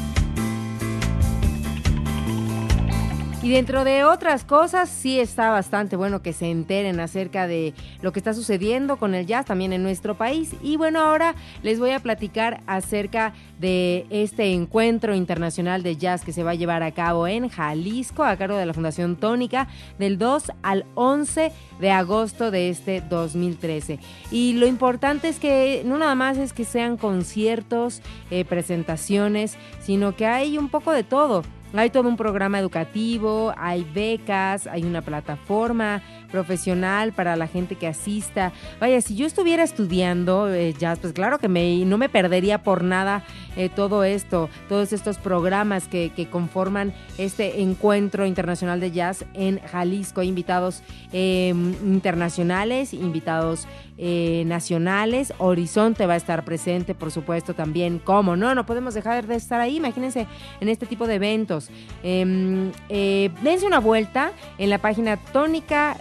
Y 3.43 3.49
dentro 3.49 3.83
de 3.83 4.03
otras 4.03 4.45
cosas, 4.45 4.87
sí 4.87 5.19
está 5.19 5.49
bastante 5.49 5.95
bueno 5.95 6.21
que 6.21 6.31
se 6.31 6.51
enteren 6.51 6.99
acerca 6.99 7.47
de 7.47 7.73
lo 8.03 8.11
que 8.11 8.19
está 8.19 8.35
sucediendo 8.35 8.97
con 8.97 9.15
el 9.15 9.25
jazz 9.25 9.47
también 9.47 9.73
en 9.73 9.81
nuestro 9.81 10.13
país. 10.13 10.51
Y 10.61 10.77
bueno, 10.77 10.99
ahora 10.99 11.33
les 11.63 11.79
voy 11.79 11.89
a 11.89 11.99
platicar 11.99 12.61
acerca 12.67 13.33
de 13.59 14.05
este 14.11 14.53
encuentro 14.53 15.15
internacional 15.15 15.81
de 15.81 15.97
jazz 15.97 16.23
que 16.23 16.33
se 16.33 16.43
va 16.43 16.51
a 16.51 16.55
llevar 16.55 16.83
a 16.83 16.91
cabo 16.91 17.25
en 17.25 17.49
Jalisco 17.49 18.23
a 18.23 18.37
cargo 18.37 18.57
de 18.57 18.67
la 18.67 18.75
Fundación 18.75 19.15
Tónica 19.15 19.67
del 19.97 20.19
2 20.19 20.51
al 20.61 20.85
11 20.93 21.51
de 21.79 21.89
agosto 21.89 22.51
de 22.51 22.69
este 22.69 23.01
2013. 23.01 23.97
Y 24.29 24.53
lo 24.53 24.67
importante 24.67 25.29
es 25.29 25.39
que 25.39 25.81
no 25.83 25.97
nada 25.97 26.13
más 26.13 26.37
es 26.37 26.53
que 26.53 26.63
sean 26.63 26.95
conciertos, 26.95 28.03
eh, 28.29 28.45
presentaciones, 28.45 29.57
sino 29.81 30.15
que 30.15 30.27
hay 30.27 30.59
un 30.59 30.69
poco 30.69 30.91
de 30.91 31.03
todo. 31.03 31.41
Hay 31.73 31.89
todo 31.89 32.09
un 32.09 32.17
programa 32.17 32.59
educativo, 32.59 33.53
hay 33.57 33.85
becas, 33.93 34.67
hay 34.67 34.83
una 34.83 35.01
plataforma 35.01 36.01
profesional 36.31 37.13
para 37.13 37.35
la 37.35 37.47
gente 37.47 37.75
que 37.75 37.87
asista. 37.87 38.51
Vaya, 38.79 39.01
si 39.01 39.15
yo 39.15 39.25
estuviera 39.25 39.63
estudiando 39.63 40.51
eh, 40.51 40.73
jazz, 40.73 40.99
pues 40.99 41.13
claro 41.13 41.37
que 41.39 41.47
me, 41.47 41.85
no 41.85 41.97
me 41.97 42.09
perdería 42.09 42.63
por 42.63 42.83
nada 42.83 43.23
eh, 43.55 43.69
todo 43.69 44.03
esto, 44.03 44.49
todos 44.69 44.93
estos 44.93 45.17
programas 45.17 45.87
que, 45.87 46.11
conforman 46.31 46.93
este 47.17 47.61
encuentro 47.61 48.25
internacional 48.25 48.79
de 48.79 48.91
jazz 48.91 49.25
en 49.33 49.59
Jalisco. 49.59 50.23
Invitados 50.23 50.83
eh, 51.11 51.49
internacionales, 51.83 52.93
invitados 52.93 53.67
eh, 54.03 54.45
nacionales. 54.47 55.31
Horizonte 55.37 56.07
va 56.07 56.13
a 56.13 56.17
estar 56.17 56.43
presente, 56.43 56.95
por 56.95 57.11
supuesto, 57.11 57.53
también. 57.53 57.99
¿Cómo? 58.03 58.35
No, 58.35 58.55
no 58.55 58.65
podemos 58.65 58.95
dejar 58.95 59.27
de 59.27 59.35
estar 59.35 59.61
ahí. 59.61 59.77
Imagínense 59.77 60.25
en 60.59 60.69
este 60.69 60.87
tipo 60.87 61.05
de 61.05 61.15
eventos. 61.15 61.69
Em, 62.01 62.71
eh, 62.89 63.29
dense 63.43 63.67
una 63.67 63.79
vuelta 63.79 64.31
en 64.57 64.71
la 64.71 64.79
página 64.79 65.17
tónica 65.17 65.97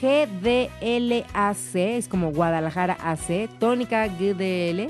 GDLAC, 0.00 1.74
es 1.74 2.08
como 2.08 2.32
Guadalajara 2.32 2.96
AC, 3.00 3.48
tónica 3.58 4.06
GDL. 4.06 4.88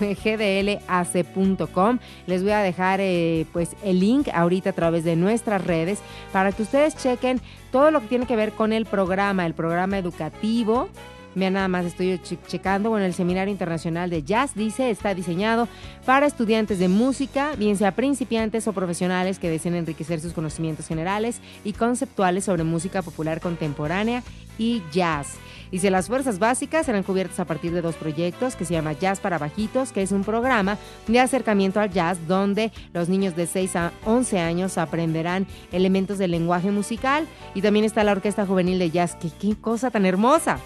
gdlac.com. 0.00 1.98
Les 2.26 2.42
voy 2.42 2.52
a 2.52 2.60
dejar 2.60 3.00
eh, 3.00 3.46
pues 3.52 3.76
el 3.84 4.00
link 4.00 4.28
ahorita 4.32 4.70
a 4.70 4.72
través 4.72 5.04
de 5.04 5.14
nuestras 5.16 5.64
redes 5.64 6.00
para 6.32 6.50
que 6.52 6.62
ustedes 6.62 6.96
chequen 6.96 7.40
todo 7.70 7.90
lo 7.90 8.00
que 8.00 8.08
tiene 8.08 8.26
que 8.26 8.36
ver 8.36 8.52
con 8.52 8.72
el 8.72 8.86
programa, 8.86 9.46
el 9.46 9.54
programa 9.54 9.98
educativo. 9.98 10.88
Vean 11.34 11.54
nada 11.54 11.68
más, 11.68 11.84
estoy 11.84 12.18
che 12.18 12.38
checando. 12.46 12.90
Bueno, 12.90 13.06
el 13.06 13.14
Seminario 13.14 13.50
Internacional 13.50 14.10
de 14.10 14.22
Jazz 14.22 14.54
dice 14.54 14.90
está 14.90 15.14
diseñado 15.14 15.68
para 16.06 16.26
estudiantes 16.26 16.78
de 16.78 16.88
música, 16.88 17.54
bien 17.56 17.76
sea 17.76 17.92
principiantes 17.92 18.68
o 18.68 18.72
profesionales 18.72 19.38
que 19.38 19.50
deseen 19.50 19.74
enriquecer 19.74 20.20
sus 20.20 20.32
conocimientos 20.32 20.86
generales 20.86 21.40
y 21.64 21.72
conceptuales 21.72 22.44
sobre 22.44 22.64
música 22.64 23.02
popular 23.02 23.40
contemporánea 23.40 24.22
y 24.58 24.82
jazz. 24.92 25.36
Dice, 25.72 25.90
las 25.90 26.06
fuerzas 26.06 26.38
básicas 26.38 26.86
serán 26.86 27.02
cubiertas 27.02 27.40
a 27.40 27.46
partir 27.46 27.72
de 27.72 27.82
dos 27.82 27.96
proyectos 27.96 28.54
que 28.54 28.64
se 28.64 28.74
llama 28.74 28.92
Jazz 28.92 29.18
para 29.18 29.38
Bajitos, 29.38 29.90
que 29.90 30.02
es 30.02 30.12
un 30.12 30.22
programa 30.22 30.78
de 31.08 31.18
acercamiento 31.18 31.80
al 31.80 31.90
jazz 31.90 32.28
donde 32.28 32.70
los 32.92 33.08
niños 33.08 33.34
de 33.34 33.48
6 33.48 33.74
a 33.74 33.92
11 34.04 34.38
años 34.38 34.78
aprenderán 34.78 35.48
elementos 35.72 36.18
del 36.18 36.30
lenguaje 36.30 36.70
musical 36.70 37.26
y 37.54 37.62
también 37.62 37.84
está 37.84 38.04
la 38.04 38.12
Orquesta 38.12 38.46
Juvenil 38.46 38.78
de 38.78 38.90
Jazz, 38.90 39.16
qué 39.40 39.56
cosa 39.56 39.90
tan 39.90 40.06
hermosa 40.06 40.60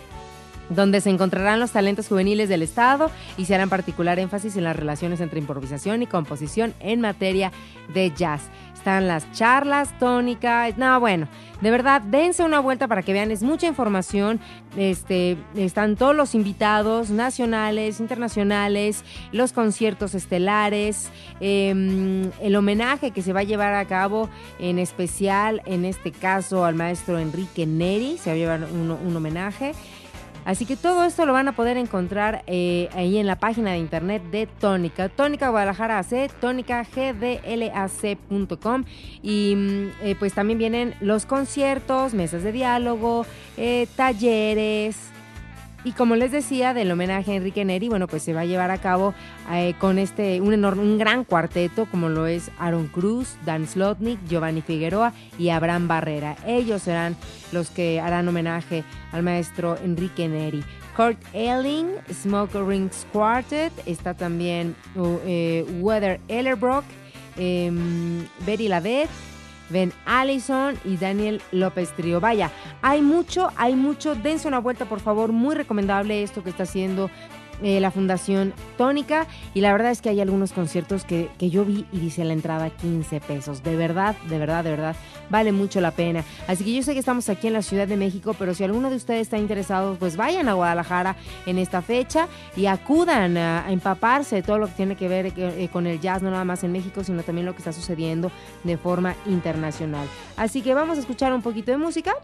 donde 0.71 1.01
se 1.01 1.11
encontrarán 1.11 1.61
los 1.61 1.73
talentos 1.73 2.09
juveniles 2.09 2.49
del 2.49 2.63
Estado 2.63 3.11
y 3.37 3.45
se 3.45 3.55
harán 3.55 3.69
particular 3.69 4.19
énfasis 4.19 4.57
en 4.57 4.65
las 4.65 4.77
relaciones 4.77 5.21
entre 5.21 5.39
improvisación 5.39 6.03
y 6.03 6.07
composición 6.07 6.75
en 6.81 7.01
materia 7.01 7.53
de 7.93 8.13
jazz. 8.15 8.43
Están 8.75 9.09
las 9.09 9.31
charlas 9.33 9.99
tónicas, 9.99 10.79
no, 10.79 11.01
bueno, 11.01 11.27
de 11.61 11.71
verdad, 11.73 12.01
dense 12.01 12.45
una 12.45 12.61
vuelta 12.61 12.87
para 12.87 13.03
que 13.03 13.13
vean, 13.13 13.33
es 13.33 13.43
mucha 13.43 13.67
información, 13.67 14.39
este, 14.77 15.37
están 15.57 15.97
todos 15.97 16.15
los 16.15 16.37
invitados 16.37 17.11
nacionales, 17.11 17.99
internacionales, 17.99 19.03
los 19.33 19.53
conciertos 19.53 20.15
estelares, 20.15 21.11
eh, 21.41 22.31
el 22.41 22.57
homenaje 22.57 23.11
que 23.11 23.23
se 23.23 23.33
va 23.33 23.41
a 23.41 23.45
llevar 23.45 23.75
a 23.75 23.85
cabo 23.87 24.31
en 24.61 24.79
especial, 24.79 25.61
en 25.67 25.85
este 25.85 26.13
caso, 26.13 26.65
al 26.65 26.77
maestro 26.77 27.19
Enrique 27.19 27.67
Neri, 27.67 28.17
se 28.17 28.31
va 28.31 28.35
a 28.35 28.39
llevar 28.39 28.69
un 28.73 29.17
homenaje. 29.17 29.73
Así 30.49 30.65
que 30.65 30.77
todo 30.77 31.05
esto 31.05 31.27
lo 31.27 31.35
van 31.35 31.47
a 31.47 31.53
poder 31.53 31.77
encontrar 31.77 32.43
eh, 32.47 32.89
ahí 32.95 33.19
en 33.19 33.27
la 33.27 33.37
página 33.37 33.73
de 33.73 33.77
internet 33.77 34.23
de 34.31 34.47
Tónica. 34.47 35.11
Tónica 35.11 35.51
Guadalajara 35.51 35.99
AC, 35.99 36.31
tónicagdlac.com. 36.41 38.85
Y 39.23 39.55
mm, 39.55 39.91
eh, 40.01 40.17
pues 40.19 40.33
también 40.33 40.59
vienen 40.59 40.95
los 41.03 41.27
conciertos, 41.27 42.15
mesas 42.15 42.45
de 42.45 42.53
diálogo, 42.53 43.27
eh, 43.59 43.87
talleres. 43.95 44.97
Y 45.85 45.93
como 45.93 46.17
les 46.17 46.33
decía, 46.33 46.75
del 46.75 46.91
homenaje 46.91 47.33
a 47.33 47.35
Enrique 47.37 47.65
Neri, 47.65 47.89
bueno, 47.89 48.09
pues 48.09 48.23
se 48.23 48.35
va 48.35 48.41
a 48.41 48.45
llevar 48.45 48.71
a 48.71 48.79
cabo 48.79 49.15
eh, 49.53 49.75
con 49.79 49.99
este 49.99 50.41
un 50.41 50.53
enorme, 50.53 50.83
un 50.83 50.99
gran 50.99 51.25
cuarteto 51.25 51.87
como 51.87 52.09
lo 52.09 52.27
es 52.27 52.51
Aaron 52.59 52.89
Cruz, 52.89 53.37
Dan 53.45 53.67
Slotnick, 53.67 54.19
Giovanni 54.29 54.61
Figueroa 54.61 55.13
y 55.39 55.51
Abraham 55.51 55.87
Barrera. 55.87 56.37
Ellos 56.47 56.83
serán 56.83 57.17
los 57.53 57.71
que 57.71 58.01
harán 58.01 58.27
homenaje 58.27 58.83
al 59.13 59.23
maestro 59.23 59.77
Enrique 59.83 60.29
Neri. 60.29 60.65
Kurt 60.97 61.19
Elling, 61.33 61.91
Smoke 62.13 62.61
Rings 62.61 63.07
Quartet, 63.13 63.73
está 63.87 64.15
también 64.15 64.75
uh, 64.97 65.19
eh, 65.25 65.65
Weather 65.79 66.19
Ellerbrock, 66.27 66.85
eh, 67.37 67.71
Betty 68.45 68.67
Lavette, 68.67 69.09
Ben 69.71 69.93
Allison 70.07 70.79
y 70.85 70.97
Daniel 70.97 71.43
López 71.53 71.95
Trío. 71.95 72.21
Vaya, 72.21 72.51
hay 72.83 73.03
mucho, 73.03 73.51
hay 73.57 73.75
mucho. 73.75 74.15
Dense 74.15 74.49
una 74.49 74.59
vuelta, 74.61 74.85
por 74.87 75.01
favor. 75.01 75.33
Muy 75.33 75.55
recomendable 75.55 76.23
esto 76.23 76.43
que 76.43 76.51
está 76.51 76.63
haciendo 76.63 77.11
eh, 77.63 77.81
la 77.81 77.91
Fundación 77.91 78.53
Tónica. 78.77 79.27
Y 79.55 79.61
la 79.61 79.73
verdad 79.73 79.91
es 79.91 80.01
que 80.03 80.09
hay 80.09 80.21
algunos 80.21 80.53
conciertos 80.53 81.05
que, 81.05 81.29
que, 81.39 81.51
yo 81.51 81.65
vi 81.65 81.87
y 81.93 81.99
dice 81.99 82.25
la 82.25 82.33
entrada 82.33 82.71
15 82.71 83.21
pesos. 83.21 83.63
De 83.63 83.77
verdad, 83.77 84.17
de 84.29 84.39
verdad, 84.39 84.65
de 84.65 84.71
verdad, 84.71 84.97
vale 85.31 85.53
mucho 85.53 85.81
la 85.81 85.91
pena. 85.91 86.25
Así 86.47 86.65
que 86.65 86.75
yo 86.75 86.83
sé 86.83 86.93
que 86.93 87.01
estamos 87.01 87.29
aquí 87.29 87.47
en 87.47 87.53
la 87.53 87.63
Ciudad 87.63 87.89
de 87.89 87.97
México, 87.97 88.35
pero 88.39 88.55
si 88.55 88.65
alguno 88.65 88.91
de 88.91 88.97
ustedes 88.97 89.23
está 89.23 89.39
interesado, 89.39 89.97
pues 89.97 90.17
vayan 90.17 90.49
a 90.49 90.55
Guadalajara 90.55 91.17
en 91.47 91.59
esta 91.59 91.83
fecha 91.83 92.29
y 92.57 92.67
acudan 92.67 93.37
a, 93.37 93.71
empaparse 93.71 94.37
de 94.37 94.43
todo 94.43 94.59
lo 94.59 94.67
que 94.67 94.73
tiene 94.73 94.97
que 94.97 95.09
ver 95.09 95.33
eh, 95.37 95.69
con 95.73 95.87
el 95.87 96.01
jazz, 96.01 96.23
no 96.23 96.31
nada 96.31 96.45
más 96.45 96.65
en 96.65 96.73
México, 96.73 97.05
sino 97.05 97.23
también 97.23 97.47
lo 97.47 97.53
que 97.53 97.59
está 97.59 97.73
sucediendo 97.73 98.31
de 98.65 98.77
forma 98.77 99.15
internacional. 99.27 100.07
Así 100.37 100.63
que 100.63 100.75
vamos 100.75 100.97
a 100.97 101.01
escuchar 101.01 101.33
un 101.33 101.43
poquito 101.43 101.71
de 101.71 101.79
música 101.79 102.15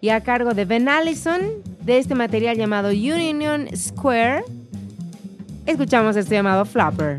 y 0.00 0.10
a 0.10 0.20
cargo 0.22 0.52
de 0.52 0.64
Ben 0.64 0.88
Allison 0.88 1.40
de 1.84 1.98
este 1.98 2.14
material 2.14 2.56
llamado 2.56 2.88
Union 2.88 3.68
Square, 3.76 4.44
escuchamos 5.66 6.16
este 6.16 6.34
llamado 6.34 6.64
Flapper. 6.64 7.18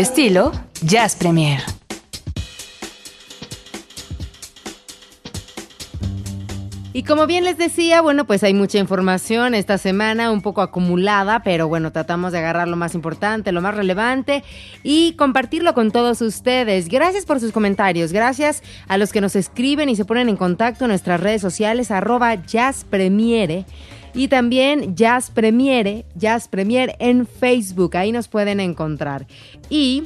Estilo 0.00 0.50
Jazz 0.80 1.14
Premier. 1.14 1.60
Y 6.94 7.02
como 7.02 7.26
bien 7.26 7.44
les 7.44 7.58
decía, 7.58 8.00
bueno, 8.00 8.26
pues 8.26 8.42
hay 8.42 8.54
mucha 8.54 8.78
información 8.78 9.54
esta 9.54 9.76
semana, 9.76 10.30
un 10.30 10.40
poco 10.40 10.62
acumulada, 10.62 11.42
pero 11.42 11.68
bueno, 11.68 11.92
tratamos 11.92 12.32
de 12.32 12.38
agarrar 12.38 12.66
lo 12.66 12.76
más 12.76 12.94
importante, 12.94 13.52
lo 13.52 13.60
más 13.60 13.74
relevante 13.74 14.42
y 14.82 15.12
compartirlo 15.16 15.74
con 15.74 15.90
todos 15.90 16.22
ustedes. 16.22 16.88
Gracias 16.88 17.26
por 17.26 17.38
sus 17.38 17.52
comentarios, 17.52 18.10
gracias 18.10 18.62
a 18.88 18.96
los 18.96 19.12
que 19.12 19.20
nos 19.20 19.36
escriben 19.36 19.90
y 19.90 19.96
se 19.96 20.06
ponen 20.06 20.30
en 20.30 20.38
contacto 20.38 20.86
en 20.86 20.88
nuestras 20.88 21.20
redes 21.20 21.42
sociales, 21.42 21.90
arroba 21.90 22.36
jazzpremiere. 22.36 23.66
Y 24.14 24.28
también 24.28 24.96
Jazz 24.96 25.30
Premiere, 25.30 26.04
Jazz 26.14 26.48
Premiere 26.48 26.96
en 26.98 27.26
Facebook, 27.26 27.96
ahí 27.96 28.12
nos 28.12 28.28
pueden 28.28 28.60
encontrar. 28.60 29.26
Y 29.68 30.04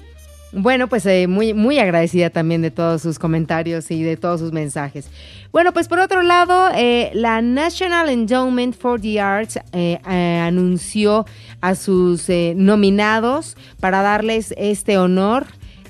bueno, 0.56 0.86
pues 0.88 1.04
eh, 1.06 1.26
muy, 1.26 1.52
muy 1.52 1.80
agradecida 1.80 2.30
también 2.30 2.62
de 2.62 2.70
todos 2.70 3.02
sus 3.02 3.18
comentarios 3.18 3.90
y 3.90 4.02
de 4.04 4.16
todos 4.16 4.38
sus 4.40 4.52
mensajes. 4.52 5.08
Bueno, 5.50 5.72
pues 5.72 5.88
por 5.88 5.98
otro 5.98 6.22
lado, 6.22 6.68
eh, 6.76 7.10
la 7.12 7.42
National 7.42 8.08
Endowment 8.08 8.76
for 8.76 9.00
the 9.00 9.20
Arts 9.20 9.58
eh, 9.72 9.98
anunció 10.04 11.26
a 11.60 11.74
sus 11.74 12.28
nominados 12.54 13.56
para 13.80 14.02
darles 14.02 14.54
este 14.56 14.96
honor. 14.96 15.46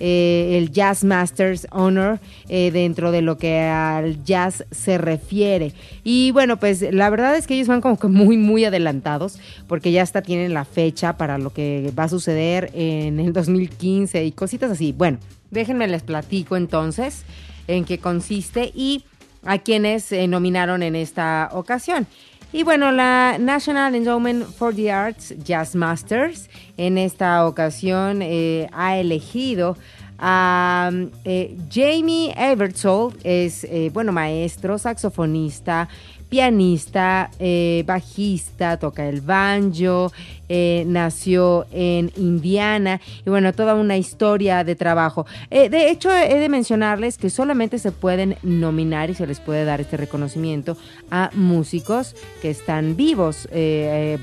Eh, 0.06 0.58
el 0.58 0.70
Jazz 0.70 1.02
Masters 1.02 1.66
Honor 1.70 2.20
eh, 2.50 2.70
dentro 2.70 3.10
de 3.10 3.22
lo 3.22 3.38
que 3.38 3.60
al 3.60 4.22
jazz 4.22 4.66
se 4.70 4.98
refiere. 4.98 5.72
Y 6.02 6.30
bueno, 6.32 6.58
pues 6.58 6.82
la 6.92 7.08
verdad 7.08 7.34
es 7.36 7.46
que 7.46 7.54
ellos 7.54 7.68
van 7.68 7.80
como 7.80 7.98
que 7.98 8.08
muy, 8.08 8.36
muy 8.36 8.66
adelantados 8.66 9.38
porque 9.66 9.92
ya 9.92 10.02
hasta 10.02 10.20
tienen 10.20 10.52
la 10.52 10.66
fecha 10.66 11.16
para 11.16 11.38
lo 11.38 11.54
que 11.54 11.90
va 11.98 12.04
a 12.04 12.08
suceder 12.10 12.70
en 12.74 13.18
el 13.18 13.32
2015 13.32 14.26
y 14.26 14.32
cositas 14.32 14.70
así. 14.70 14.92
Bueno, 14.92 15.16
déjenme 15.50 15.88
les 15.88 16.02
platico 16.02 16.58
entonces 16.58 17.24
en 17.66 17.86
qué 17.86 17.96
consiste 17.96 18.72
y 18.74 19.06
a 19.46 19.56
quienes 19.56 20.12
eh, 20.12 20.26
nominaron 20.26 20.82
en 20.82 20.96
esta 20.96 21.48
ocasión. 21.52 22.06
Y 22.54 22.62
bueno, 22.62 22.92
la 22.92 23.36
National 23.40 23.96
Endowment 23.96 24.44
for 24.44 24.72
the 24.72 24.92
Arts 24.92 25.34
Jazz 25.42 25.74
Masters 25.74 26.48
en 26.76 26.98
esta 26.98 27.48
ocasión 27.48 28.20
eh, 28.22 28.68
ha 28.72 28.96
elegido 28.96 29.76
a 30.18 30.90
eh, 31.24 31.56
Jamie 31.70 32.34
Evertsole, 32.36 33.16
es, 33.24 33.64
eh, 33.64 33.90
bueno, 33.92 34.12
maestro, 34.12 34.78
saxofonista, 34.78 35.88
pianista, 36.34 37.30
eh, 37.38 37.84
bajista, 37.86 38.76
toca 38.76 39.08
el 39.08 39.20
banjo, 39.20 40.10
eh, 40.48 40.82
nació 40.84 41.64
en 41.70 42.10
Indiana 42.16 43.00
y 43.24 43.30
bueno, 43.30 43.52
toda 43.52 43.76
una 43.76 43.96
historia 43.96 44.64
de 44.64 44.74
trabajo. 44.74 45.26
Eh, 45.50 45.68
de 45.68 45.90
hecho, 45.90 46.10
he 46.12 46.40
de 46.40 46.48
mencionarles 46.48 47.18
que 47.18 47.30
solamente 47.30 47.78
se 47.78 47.92
pueden 47.92 48.36
nominar 48.42 49.10
y 49.10 49.14
se 49.14 49.28
les 49.28 49.38
puede 49.38 49.64
dar 49.64 49.80
este 49.80 49.96
reconocimiento 49.96 50.76
a 51.08 51.30
músicos 51.34 52.16
que 52.42 52.50
están 52.50 52.96
vivos, 52.96 53.48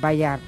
vaya. 0.01 0.39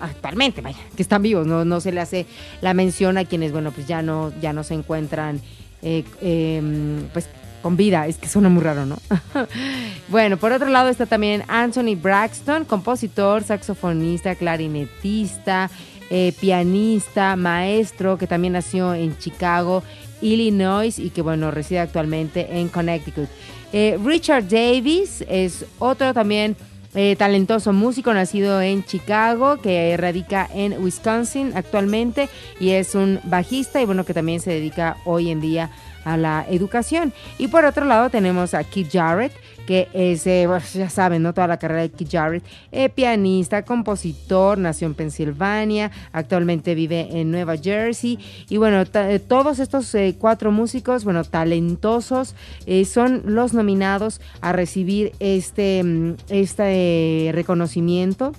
Actualmente, 0.00 0.60
vaya, 0.60 0.78
que 0.96 1.02
están 1.02 1.22
vivos, 1.22 1.46
no, 1.46 1.64
no 1.64 1.80
se 1.80 1.92
le 1.92 2.00
hace 2.00 2.26
la 2.60 2.74
mención 2.74 3.18
a 3.18 3.24
quienes, 3.24 3.52
bueno, 3.52 3.72
pues 3.72 3.86
ya 3.86 4.02
no, 4.02 4.32
ya 4.40 4.52
no 4.52 4.64
se 4.64 4.74
encuentran, 4.74 5.40
eh, 5.82 6.04
em, 6.20 7.08
pues 7.12 7.28
con 7.62 7.76
vida, 7.76 8.06
es 8.06 8.16
que 8.16 8.28
suena 8.28 8.48
muy 8.48 8.62
raro, 8.62 8.86
¿no? 8.86 8.96
bueno, 10.08 10.36
por 10.36 10.52
otro 10.52 10.68
lado 10.68 10.88
está 10.88 11.06
también 11.06 11.44
Anthony 11.48 11.94
Braxton, 12.00 12.64
compositor, 12.64 13.42
saxofonista, 13.42 14.34
clarinetista, 14.34 15.70
eh, 16.10 16.32
pianista, 16.40 17.36
maestro, 17.36 18.18
que 18.18 18.26
también 18.26 18.54
nació 18.54 18.94
en 18.94 19.16
Chicago, 19.18 19.82
Illinois 20.20 20.98
y 20.98 21.10
que, 21.10 21.22
bueno, 21.22 21.50
reside 21.50 21.80
actualmente 21.80 22.58
en 22.58 22.68
Connecticut. 22.68 23.28
Eh, 23.72 23.98
Richard 24.04 24.48
Davis 24.48 25.24
es 25.28 25.64
otro 25.78 26.12
también 26.12 26.56
eh, 26.94 27.14
talentoso 27.16 27.72
músico 27.72 28.12
nacido 28.12 28.60
en 28.60 28.84
Chicago 28.84 29.58
que 29.58 29.96
radica 29.96 30.48
en 30.52 30.82
Wisconsin 30.82 31.52
actualmente 31.54 32.28
y 32.58 32.70
es 32.70 32.94
un 32.94 33.20
bajista 33.24 33.80
y 33.80 33.86
bueno 33.86 34.04
que 34.04 34.14
también 34.14 34.40
se 34.40 34.50
dedica 34.50 34.96
hoy 35.04 35.30
en 35.30 35.40
día 35.40 35.70
a 36.04 36.16
la 36.16 36.46
educación. 36.48 37.12
Y 37.38 37.48
por 37.48 37.64
otro 37.64 37.84
lado 37.84 38.10
tenemos 38.10 38.54
a 38.54 38.64
Keith 38.64 38.90
Jarrett, 38.92 39.32
que 39.70 39.86
es, 39.92 40.26
eh, 40.26 40.48
ya 40.74 40.90
saben, 40.90 41.22
¿no? 41.22 41.32
Toda 41.32 41.46
la 41.46 41.56
carrera 41.56 41.82
de 41.82 41.92
Keith 41.92 42.10
Jarrett, 42.10 42.44
eh, 42.72 42.88
pianista, 42.88 43.64
compositor, 43.64 44.58
nació 44.58 44.88
en 44.88 44.94
Pensilvania, 44.94 45.92
actualmente 46.10 46.74
vive 46.74 47.06
en 47.12 47.30
Nueva 47.30 47.56
Jersey. 47.56 48.18
Y 48.48 48.56
bueno, 48.56 48.82
eh, 48.82 49.20
todos 49.20 49.60
estos 49.60 49.94
eh, 49.94 50.16
cuatro 50.18 50.50
músicos, 50.50 51.04
bueno, 51.04 51.22
talentosos, 51.22 52.34
son 52.84 53.22
los 53.26 53.54
nominados 53.54 54.20
a 54.40 54.50
recibir 54.50 55.12
este, 55.20 55.84
mm, 55.84 56.14
este 56.30 57.30
reconocimiento 57.32 58.32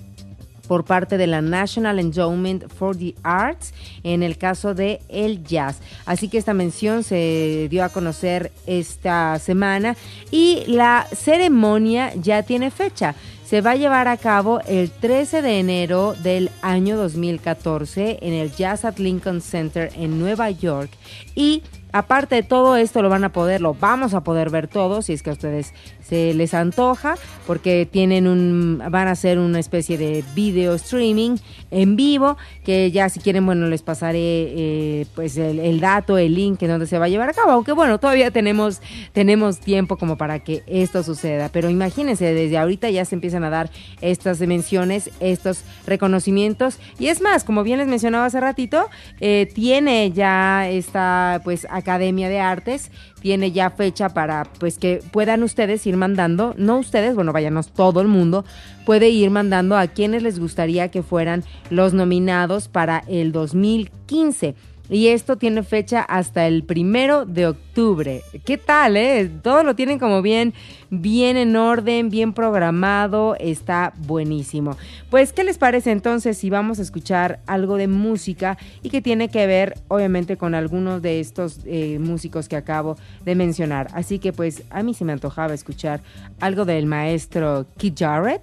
por 0.71 0.85
parte 0.85 1.17
de 1.17 1.27
la 1.27 1.41
National 1.41 1.99
Endowment 1.99 2.71
for 2.71 2.95
the 2.95 3.13
Arts 3.23 3.73
en 4.03 4.23
el 4.23 4.37
caso 4.37 4.73
de 4.73 5.01
el 5.09 5.43
jazz. 5.43 5.81
Así 6.05 6.29
que 6.29 6.37
esta 6.37 6.53
mención 6.53 7.03
se 7.03 7.67
dio 7.69 7.83
a 7.83 7.89
conocer 7.89 8.53
esta 8.65 9.37
semana 9.39 9.97
y 10.31 10.63
la 10.67 11.05
ceremonia 11.11 12.13
ya 12.15 12.43
tiene 12.43 12.71
fecha. 12.71 13.15
Se 13.45 13.59
va 13.59 13.71
a 13.71 13.75
llevar 13.75 14.07
a 14.07 14.15
cabo 14.15 14.61
el 14.65 14.91
13 14.91 15.41
de 15.41 15.59
enero 15.59 16.15
del 16.23 16.49
año 16.61 16.95
2014 16.95 18.19
en 18.21 18.31
el 18.31 18.55
Jazz 18.55 18.85
at 18.85 18.97
Lincoln 18.97 19.41
Center 19.41 19.91
en 19.97 20.21
Nueva 20.21 20.51
York 20.51 20.91
y 21.35 21.63
Aparte 21.93 22.35
de 22.35 22.43
todo 22.43 22.77
esto 22.77 23.01
lo 23.01 23.09
van 23.09 23.23
a 23.23 23.33
poder, 23.33 23.61
lo 23.61 23.73
vamos 23.73 24.13
a 24.13 24.21
poder 24.21 24.49
ver 24.49 24.67
todo 24.67 25.01
si 25.01 25.13
es 25.13 25.23
que 25.23 25.29
a 25.29 25.33
ustedes 25.33 25.73
se 26.01 26.33
les 26.33 26.53
antoja, 26.53 27.15
porque 27.47 27.87
tienen 27.89 28.27
un, 28.27 28.81
van 28.89 29.07
a 29.07 29.11
hacer 29.11 29.39
una 29.39 29.59
especie 29.59 29.97
de 29.97 30.23
video 30.35 30.75
streaming 30.75 31.37
en 31.69 31.95
vivo, 31.95 32.37
que 32.63 32.91
ya 32.91 33.09
si 33.09 33.19
quieren, 33.19 33.45
bueno, 33.45 33.67
les 33.67 33.81
pasaré 33.81 34.19
eh, 34.19 35.05
pues 35.15 35.37
el, 35.37 35.79
dato, 35.79 36.17
el 36.17 36.35
link 36.35 36.61
en 36.63 36.69
donde 36.69 36.87
se 36.87 36.99
va 36.99 37.05
a 37.05 37.09
llevar 37.09 37.29
a 37.29 37.33
cabo, 37.33 37.51
aunque 37.51 37.71
bueno, 37.71 37.99
todavía 37.99 38.31
tenemos, 38.31 38.81
tenemos 39.13 39.59
tiempo 39.59 39.97
como 39.97 40.17
para 40.17 40.39
que 40.39 40.63
esto 40.67 41.03
suceda, 41.03 41.49
pero 41.49 41.69
imagínense, 41.69 42.33
desde 42.33 42.57
ahorita 42.57 42.89
ya 42.89 43.05
se 43.05 43.15
empiezan 43.15 43.43
a 43.43 43.49
dar 43.49 43.69
estas 44.01 44.39
menciones, 44.41 45.11
estos 45.19 45.63
reconocimientos, 45.85 46.77
y 46.99 47.07
es 47.07 47.21
más, 47.21 47.43
como 47.43 47.63
bien 47.63 47.79
les 47.79 47.87
mencionaba 47.87 48.25
hace 48.25 48.39
ratito, 48.39 48.89
eh, 49.19 49.49
tiene 49.53 50.11
ya 50.11 50.67
esta 50.69 51.41
pues 51.43 51.65
Academia 51.81 52.29
de 52.29 52.39
Artes, 52.39 52.91
tiene 53.21 53.51
ya 53.51 53.69
fecha 53.69 54.09
para 54.09 54.45
pues 54.59 54.77
que 54.77 55.03
puedan 55.11 55.43
ustedes 55.43 55.85
ir 55.85 55.97
mandando, 55.97 56.55
no 56.57 56.79
ustedes, 56.79 57.13
bueno, 57.13 57.33
váyanos 57.33 57.71
todo 57.71 58.01
el 58.01 58.07
mundo, 58.07 58.45
puede 58.85 59.09
ir 59.09 59.29
mandando 59.29 59.77
a 59.77 59.87
quienes 59.87 60.23
les 60.23 60.39
gustaría 60.39 60.89
que 60.89 61.03
fueran 61.03 61.43
los 61.69 61.93
nominados 61.93 62.67
para 62.67 63.03
el 63.07 63.31
2015. 63.31 64.55
Y 64.91 65.07
esto 65.07 65.37
tiene 65.37 65.63
fecha 65.63 66.01
hasta 66.01 66.47
el 66.47 66.65
primero 66.65 67.25
de 67.25 67.47
octubre. 67.47 68.23
¿Qué 68.43 68.57
tal, 68.57 68.97
eh? 68.97 69.31
Todo 69.41 69.63
lo 69.63 69.73
tienen 69.73 69.99
como 69.99 70.21
bien, 70.21 70.53
bien 70.89 71.37
en 71.37 71.55
orden, 71.55 72.09
bien 72.09 72.33
programado. 72.33 73.37
Está 73.39 73.93
buenísimo. 73.99 74.75
Pues, 75.09 75.31
¿qué 75.31 75.45
les 75.45 75.57
parece 75.57 75.91
entonces 75.91 76.37
si 76.37 76.49
vamos 76.49 76.77
a 76.77 76.81
escuchar 76.81 77.39
algo 77.47 77.77
de 77.77 77.87
música 77.87 78.57
y 78.83 78.89
que 78.89 79.01
tiene 79.01 79.29
que 79.29 79.47
ver, 79.47 79.75
obviamente, 79.87 80.35
con 80.35 80.55
algunos 80.55 81.01
de 81.01 81.21
estos 81.21 81.61
eh, 81.63 81.97
músicos 81.97 82.49
que 82.49 82.57
acabo 82.57 82.97
de 83.23 83.35
mencionar? 83.35 83.87
Así 83.93 84.19
que, 84.19 84.33
pues, 84.33 84.63
a 84.71 84.83
mí 84.83 84.93
se 84.93 85.05
me 85.05 85.13
antojaba 85.13 85.53
escuchar 85.53 86.01
algo 86.41 86.65
del 86.65 86.85
maestro 86.85 87.65
Keith 87.77 87.97
Jarrett. 87.97 88.41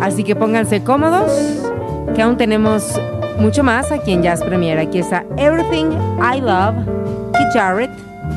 Así 0.00 0.24
que 0.24 0.34
pónganse 0.34 0.82
cómodos, 0.82 1.30
que 2.16 2.22
aún 2.22 2.36
tenemos 2.36 2.98
mucho 3.38 3.62
más 3.62 3.90
aquí 3.92 4.12
en 4.12 4.22
Jazz 4.22 4.42
Premier. 4.42 4.78
Aquí 4.78 4.98
está 4.98 5.24
Everything 5.36 5.90
I 6.20 6.40
Love, 6.40 6.74
Keith 7.32 7.52
Jarrett 7.52 7.90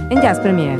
en 0.10 0.22
Jazz 0.22 0.40
Premier. 0.40 0.80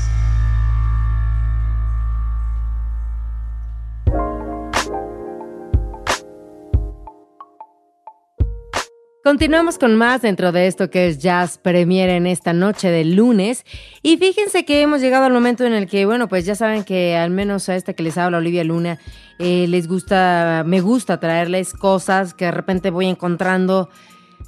Continuamos 9.23 9.77
con 9.77 9.95
más 9.97 10.23
dentro 10.23 10.51
de 10.51 10.65
esto 10.65 10.89
que 10.89 11.07
es 11.07 11.19
Jazz 11.19 11.59
Premier 11.59 12.09
en 12.09 12.25
esta 12.25 12.53
noche 12.53 12.89
de 12.89 13.05
lunes. 13.05 13.65
Y 14.01 14.17
fíjense 14.17 14.65
que 14.65 14.81
hemos 14.81 14.99
llegado 14.99 15.25
al 15.25 15.31
momento 15.31 15.63
en 15.63 15.73
el 15.73 15.87
que, 15.87 16.07
bueno, 16.07 16.27
pues 16.27 16.43
ya 16.43 16.55
saben 16.55 16.83
que 16.83 17.15
al 17.15 17.29
menos 17.29 17.69
a 17.69 17.75
esta 17.75 17.93
que 17.93 18.01
les 18.01 18.17
habla 18.17 18.39
Olivia 18.39 18.63
Luna, 18.63 18.97
eh, 19.37 19.67
les 19.67 19.87
gusta, 19.87 20.63
me 20.65 20.81
gusta 20.81 21.19
traerles 21.19 21.73
cosas 21.73 22.33
que 22.33 22.45
de 22.45 22.51
repente 22.51 22.89
voy 22.89 23.05
encontrando, 23.05 23.89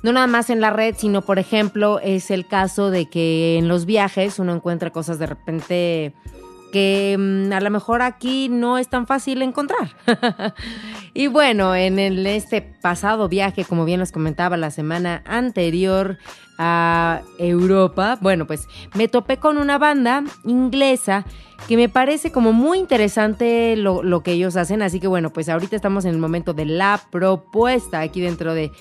no 0.01 0.11
nada 0.11 0.25
más 0.25 0.49
en 0.49 0.59
la 0.59 0.71
red, 0.71 0.95
sino 0.97 1.21
por 1.21 1.37
ejemplo, 1.37 1.99
es 1.99 2.31
el 2.31 2.47
caso 2.47 2.89
de 2.89 3.07
que 3.07 3.59
en 3.59 3.67
los 3.67 3.85
viajes 3.85 4.39
uno 4.39 4.55
encuentra 4.55 4.89
cosas 4.89 5.19
de 5.19 5.27
repente 5.27 6.13
que 6.73 7.15
mm, 7.17 7.53
a 7.53 7.61
lo 7.61 7.69
mejor 7.69 8.01
aquí 8.01 8.49
no 8.49 8.79
es 8.79 8.89
tan 8.89 9.05
fácil 9.05 9.43
encontrar. 9.43 9.95
y 11.13 11.27
bueno, 11.27 11.75
en 11.75 11.99
este 11.99 12.61
pasado 12.61 13.29
viaje, 13.29 13.63
como 13.63 13.85
bien 13.85 13.99
les 13.99 14.11
comentaba 14.11 14.57
la 14.57 14.71
semana 14.71 15.21
anterior 15.25 16.17
a 16.57 17.21
Europa, 17.37 18.17
bueno, 18.21 18.47
pues 18.47 18.67
me 18.95 19.07
topé 19.07 19.37
con 19.37 19.57
una 19.57 19.77
banda 19.77 20.23
inglesa 20.45 21.25
que 21.67 21.77
me 21.77 21.89
parece 21.89 22.31
como 22.31 22.53
muy 22.53 22.79
interesante 22.79 23.75
lo, 23.77 24.01
lo 24.01 24.23
que 24.23 24.31
ellos 24.31 24.57
hacen. 24.57 24.81
Así 24.81 24.99
que 24.99 25.07
bueno, 25.07 25.31
pues 25.31 25.49
ahorita 25.49 25.75
estamos 25.75 26.05
en 26.05 26.11
el 26.11 26.19
momento 26.19 26.53
de 26.53 26.65
la 26.65 26.99
propuesta 27.11 27.99
aquí 27.99 28.19
dentro 28.19 28.55
de 28.55 28.71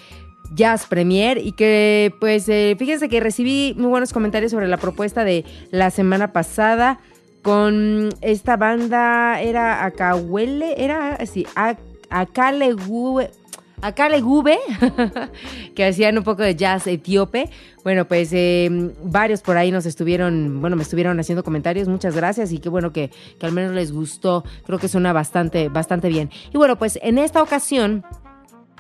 Jazz 0.55 0.87
Premier 0.87 1.39
y 1.39 1.53
que 1.53 2.15
pues 2.21 2.49
eh, 2.49 2.75
fíjense 2.79 3.11
que 3.11 3.21
recibí 3.21 3.75
muy 3.77 3.89
buenos 3.89 4.13
comentarios 4.13 4.51
sobre 4.51 4.69
la 4.69 4.79
propuesta 4.79 5.25
de 5.25 5.45
la 5.71 5.91
semana 5.91 6.33
pasada 6.33 7.01
con 7.43 8.11
esta 8.21 8.57
banda, 8.57 9.41
era 9.41 9.85
Acahuele, 9.85 10.83
era 10.83 11.15
así, 11.15 11.47
Acalegube. 12.09 13.31
Acalegube, 13.83 14.61
que 15.75 15.85
hacían 15.85 16.17
un 16.17 16.23
poco 16.23 16.43
de 16.43 16.55
jazz 16.55 16.87
etíope. 16.87 17.51
Bueno, 17.83 18.07
pues 18.07 18.33
eh, 18.33 18.71
varios 19.03 19.43
por 19.43 19.57
ahí 19.57 19.73
nos 19.73 19.87
estuvieron, 19.87 20.61
bueno, 20.61 20.77
me 20.77 20.85
estuvieron 20.85 21.19
haciendo 21.19 21.43
comentarios, 21.43 21.89
muchas 21.89 22.15
gracias 22.15 22.53
y 22.53 22.61
qué 22.61 22.69
bueno 22.69 22.93
que, 22.93 23.11
que 23.41 23.47
al 23.47 23.51
menos 23.51 23.73
les 23.73 23.91
gustó, 23.91 24.45
creo 24.65 24.79
que 24.79 24.87
suena 24.87 25.13
bastante, 25.13 25.69
bastante 25.69 26.09
bien. 26.09 26.31
Y 26.55 26.59
bueno, 26.59 26.79
pues 26.79 26.97
en 27.03 27.19
esta 27.19 27.43
ocasión 27.43 28.05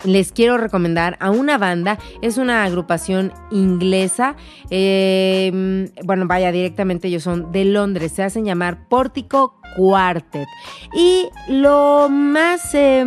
les 0.05 0.33
quiero 0.33 0.59
recomendar 0.59 1.17
a 1.21 1.31
una 1.31 1.59
banda, 1.59 1.99
es 2.23 2.39
una 2.39 2.65
agrupación 2.65 3.33
inglesa, 3.51 4.37
eh, 4.71 5.89
bueno, 6.05 6.27
vaya, 6.27 6.53
directamente 6.53 7.09
ellos 7.09 7.23
son 7.23 7.53
de 7.53 7.65
Londres, 7.65 8.13
se 8.13 8.23
hacen 8.23 8.45
llamar 8.45 8.89
Pórtico 8.89 9.61
Quartet. 9.77 10.49
Y 10.95 11.29
lo 11.49 12.09
más, 12.11 12.75
eh, 12.75 13.05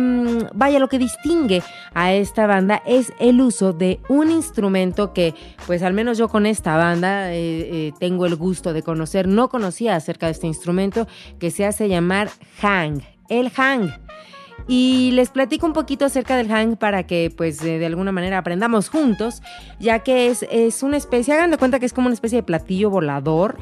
vaya, 0.54 0.78
lo 0.78 0.88
que 0.88 0.98
distingue 0.98 1.62
a 1.94 2.12
esta 2.12 2.46
banda 2.46 2.82
es 2.86 3.12
el 3.20 3.40
uso 3.40 3.72
de 3.72 4.00
un 4.08 4.30
instrumento 4.30 5.12
que, 5.12 5.34
pues 5.66 5.82
al 5.82 5.92
menos 5.92 6.18
yo 6.18 6.28
con 6.28 6.46
esta 6.46 6.76
banda 6.76 7.32
eh, 7.32 7.92
tengo 8.00 8.26
el 8.26 8.36
gusto 8.36 8.72
de 8.72 8.82
conocer, 8.82 9.28
no 9.28 9.48
conocía 9.48 9.96
acerca 9.96 10.26
de 10.26 10.32
este 10.32 10.46
instrumento 10.46 11.06
que 11.38 11.50
se 11.50 11.66
hace 11.66 11.88
llamar 11.88 12.30
hang, 12.60 13.02
el 13.28 13.50
hang. 13.50 13.92
Y 14.68 15.12
les 15.12 15.30
platico 15.30 15.66
un 15.66 15.72
poquito 15.72 16.04
acerca 16.04 16.36
del 16.36 16.48
hang 16.48 16.76
para 16.76 17.06
que 17.06 17.32
pues 17.34 17.60
de 17.60 17.84
alguna 17.86 18.10
manera 18.10 18.38
aprendamos 18.38 18.88
juntos, 18.88 19.42
ya 19.78 20.00
que 20.00 20.26
es, 20.26 20.44
es 20.50 20.82
una 20.82 20.96
especie, 20.96 21.34
hagan 21.34 21.52
de 21.52 21.58
cuenta 21.58 21.78
que 21.78 21.86
es 21.86 21.92
como 21.92 22.06
una 22.06 22.14
especie 22.14 22.38
de 22.38 22.42
platillo 22.42 22.90
volador. 22.90 23.58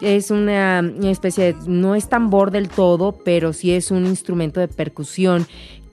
Es 0.00 0.30
una, 0.30 0.80
especie 1.04 1.52
de, 1.52 1.56
no 1.66 1.94
es 1.94 2.08
tambor 2.08 2.50
del 2.50 2.68
todo, 2.68 3.12
pero 3.24 3.52
sí 3.52 3.72
es 3.72 3.90
un 3.90 4.06
instrumento 4.06 4.60
de 4.60 4.68
percusión 4.68 5.46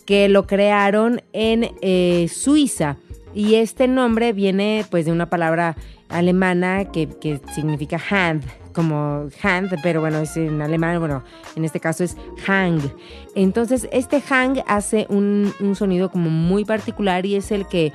que 0.06 0.28
lo 0.28 0.48
crearon 0.48 1.22
en 1.32 1.70
eh, 1.82 2.28
Suiza. 2.30 2.98
Y 3.34 3.56
este 3.56 3.88
nombre 3.88 4.34
viene 4.34 4.86
pues 4.90 5.06
de 5.06 5.12
una 5.12 5.30
palabra 5.30 5.78
alemana 6.10 6.86
que, 6.86 7.08
que 7.08 7.40
significa 7.54 8.02
hand, 8.10 8.44
como 8.73 9.29
hand, 9.41 9.73
pero 9.84 10.01
bueno, 10.01 10.19
es 10.19 10.38
en 10.38 10.62
alemán, 10.62 10.99
bueno, 10.99 11.23
en 11.55 11.65
este 11.65 11.79
caso 11.79 12.03
es 12.03 12.17
hang. 12.45 12.79
Entonces, 13.36 13.88
este 13.91 14.21
hang 14.21 14.63
hace 14.67 15.05
un, 15.10 15.53
un 15.60 15.75
sonido 15.75 16.10
como 16.10 16.29
muy 16.29 16.65
particular 16.65 17.25
y 17.25 17.36
es 17.36 17.51
el 17.51 17.67
que 17.67 17.93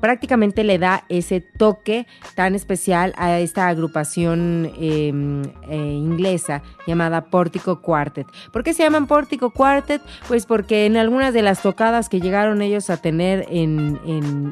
prácticamente 0.00 0.64
le 0.64 0.78
da 0.78 1.04
ese 1.08 1.40
toque 1.40 2.06
tan 2.34 2.54
especial 2.54 3.12
a 3.16 3.38
esta 3.38 3.68
agrupación 3.68 4.72
em, 4.78 5.42
eh, 5.68 5.76
inglesa 5.76 6.62
llamada 6.86 7.26
Pórtico 7.26 7.80
Quartet. 7.80 8.26
¿Por 8.52 8.62
qué 8.62 8.74
se 8.74 8.82
llaman 8.82 9.06
Pórtico 9.06 9.50
Quartet? 9.50 10.02
Pues 10.28 10.46
porque 10.46 10.86
en 10.86 10.96
algunas 10.96 11.34
de 11.34 11.42
las 11.42 11.62
tocadas 11.62 12.08
que 12.08 12.20
llegaron 12.20 12.62
ellos 12.62 12.90
a 12.90 12.96
tener 12.96 13.46
en, 13.50 13.96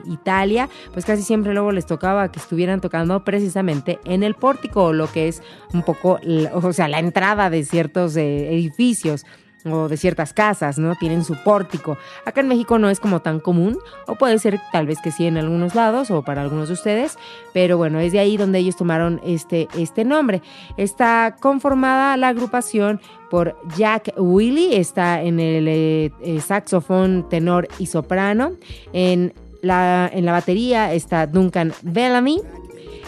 Italia, 0.06 0.68
pues 0.92 1.04
casi 1.04 1.22
siempre 1.22 1.52
luego 1.52 1.72
les 1.72 1.86
tocaba 1.86 2.30
que 2.30 2.38
estuvieran 2.38 2.80
tocando 2.80 3.24
precisamente 3.24 3.98
en 4.04 4.22
el 4.22 4.34
pórtico, 4.34 4.92
lo 4.92 5.10
que 5.10 5.28
es 5.28 5.42
un 5.72 5.82
poco, 5.82 6.18
o 6.52 6.72
sea, 6.72 6.88
la 6.88 6.98
entrada 6.98 7.50
de 7.50 7.64
ciertos 7.64 8.16
eh, 8.16 8.54
edificios 8.54 9.24
o 9.64 9.88
de 9.88 9.96
ciertas 9.96 10.32
casas, 10.32 10.78
¿no? 10.78 10.94
Tienen 10.96 11.24
su 11.24 11.34
pórtico. 11.42 11.96
Acá 12.24 12.40
en 12.40 12.48
México 12.48 12.78
no 12.78 12.90
es 12.90 13.00
como 13.00 13.20
tan 13.20 13.40
común, 13.40 13.78
o 14.06 14.14
puede 14.16 14.38
ser 14.38 14.60
tal 14.72 14.86
vez 14.86 14.98
que 15.02 15.10
sí 15.10 15.26
en 15.26 15.36
algunos 15.36 15.74
lados 15.74 16.10
o 16.10 16.22
para 16.22 16.42
algunos 16.42 16.68
de 16.68 16.74
ustedes, 16.74 17.18
pero 17.52 17.76
bueno, 17.76 17.98
es 18.00 18.12
de 18.12 18.18
ahí 18.18 18.36
donde 18.36 18.58
ellos 18.58 18.76
tomaron 18.76 19.20
este, 19.24 19.68
este 19.76 20.04
nombre. 20.04 20.42
Está 20.76 21.36
conformada 21.40 22.16
la 22.16 22.28
agrupación 22.28 23.00
por 23.30 23.56
Jack 23.76 24.12
Willy, 24.16 24.74
está 24.74 25.22
en 25.22 25.40
el 25.40 25.66
eh, 25.68 26.12
eh, 26.20 26.40
saxofón, 26.40 27.28
tenor 27.28 27.68
y 27.78 27.86
soprano. 27.86 28.52
En 28.92 29.32
la, 29.62 30.10
en 30.12 30.24
la 30.24 30.32
batería 30.32 30.92
está 30.92 31.26
Duncan 31.26 31.72
Bellamy. 31.82 32.40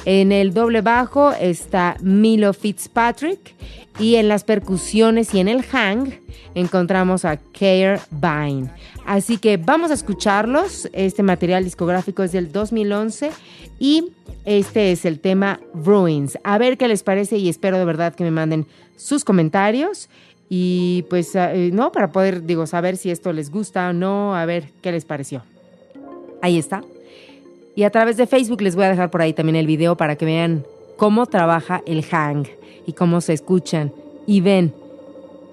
En 0.06 0.30
el 0.30 0.54
doble 0.54 0.82
bajo 0.82 1.32
está 1.32 1.96
Milo 2.00 2.52
Fitzpatrick 2.52 3.56
y 3.98 4.14
en 4.14 4.28
las 4.28 4.44
percusiones 4.44 5.34
y 5.34 5.40
en 5.40 5.48
el 5.48 5.64
hang 5.64 6.20
encontramos 6.54 7.24
a 7.24 7.38
Care 7.38 7.98
Vine. 8.12 8.70
Así 9.04 9.38
que 9.38 9.56
vamos 9.56 9.90
a 9.90 9.94
escucharlos. 9.94 10.88
Este 10.92 11.24
material 11.24 11.64
discográfico 11.64 12.22
es 12.22 12.30
del 12.30 12.52
2011 12.52 13.32
y 13.80 14.12
este 14.44 14.92
es 14.92 15.04
el 15.06 15.18
tema 15.18 15.58
Ruins. 15.74 16.38
A 16.44 16.56
ver 16.56 16.78
qué 16.78 16.86
les 16.86 17.02
parece 17.02 17.38
y 17.38 17.48
espero 17.48 17.76
de 17.76 17.84
verdad 17.84 18.14
que 18.14 18.22
me 18.22 18.30
manden 18.30 18.68
sus 18.94 19.24
comentarios 19.24 20.08
y 20.48 21.04
pues 21.10 21.34
eh, 21.34 21.70
no 21.72 21.90
para 21.90 22.12
poder 22.12 22.46
digo 22.46 22.68
saber 22.68 22.96
si 22.96 23.10
esto 23.10 23.32
les 23.32 23.50
gusta 23.50 23.88
o 23.88 23.92
no, 23.92 24.36
a 24.36 24.46
ver 24.46 24.68
qué 24.82 24.92
les 24.92 25.04
pareció. 25.04 25.42
Ahí 26.42 26.58
está. 26.58 26.84
Y 27.76 27.84
a 27.84 27.90
través 27.90 28.16
de 28.16 28.26
Facebook 28.26 28.62
les 28.62 28.74
voy 28.74 28.86
a 28.86 28.88
dejar 28.88 29.10
por 29.10 29.20
ahí 29.20 29.34
también 29.34 29.54
el 29.54 29.66
video 29.66 29.98
para 29.98 30.16
que 30.16 30.24
vean 30.24 30.64
cómo 30.96 31.26
trabaja 31.26 31.82
el 31.86 32.02
hang 32.02 32.46
y 32.86 32.94
cómo 32.94 33.20
se 33.20 33.34
escuchan 33.34 33.92
y 34.26 34.40
ven 34.40 34.72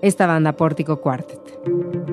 esta 0.02 0.26
banda 0.26 0.54
Pórtico 0.54 1.02
Quartet. 1.02 2.13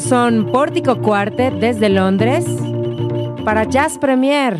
Son 0.00 0.50
Pórtico 0.50 1.02
Quartet 1.02 1.52
desde 1.54 1.90
Londres 1.90 2.46
para 3.44 3.64
Jazz 3.64 3.98
Premier. 3.98 4.58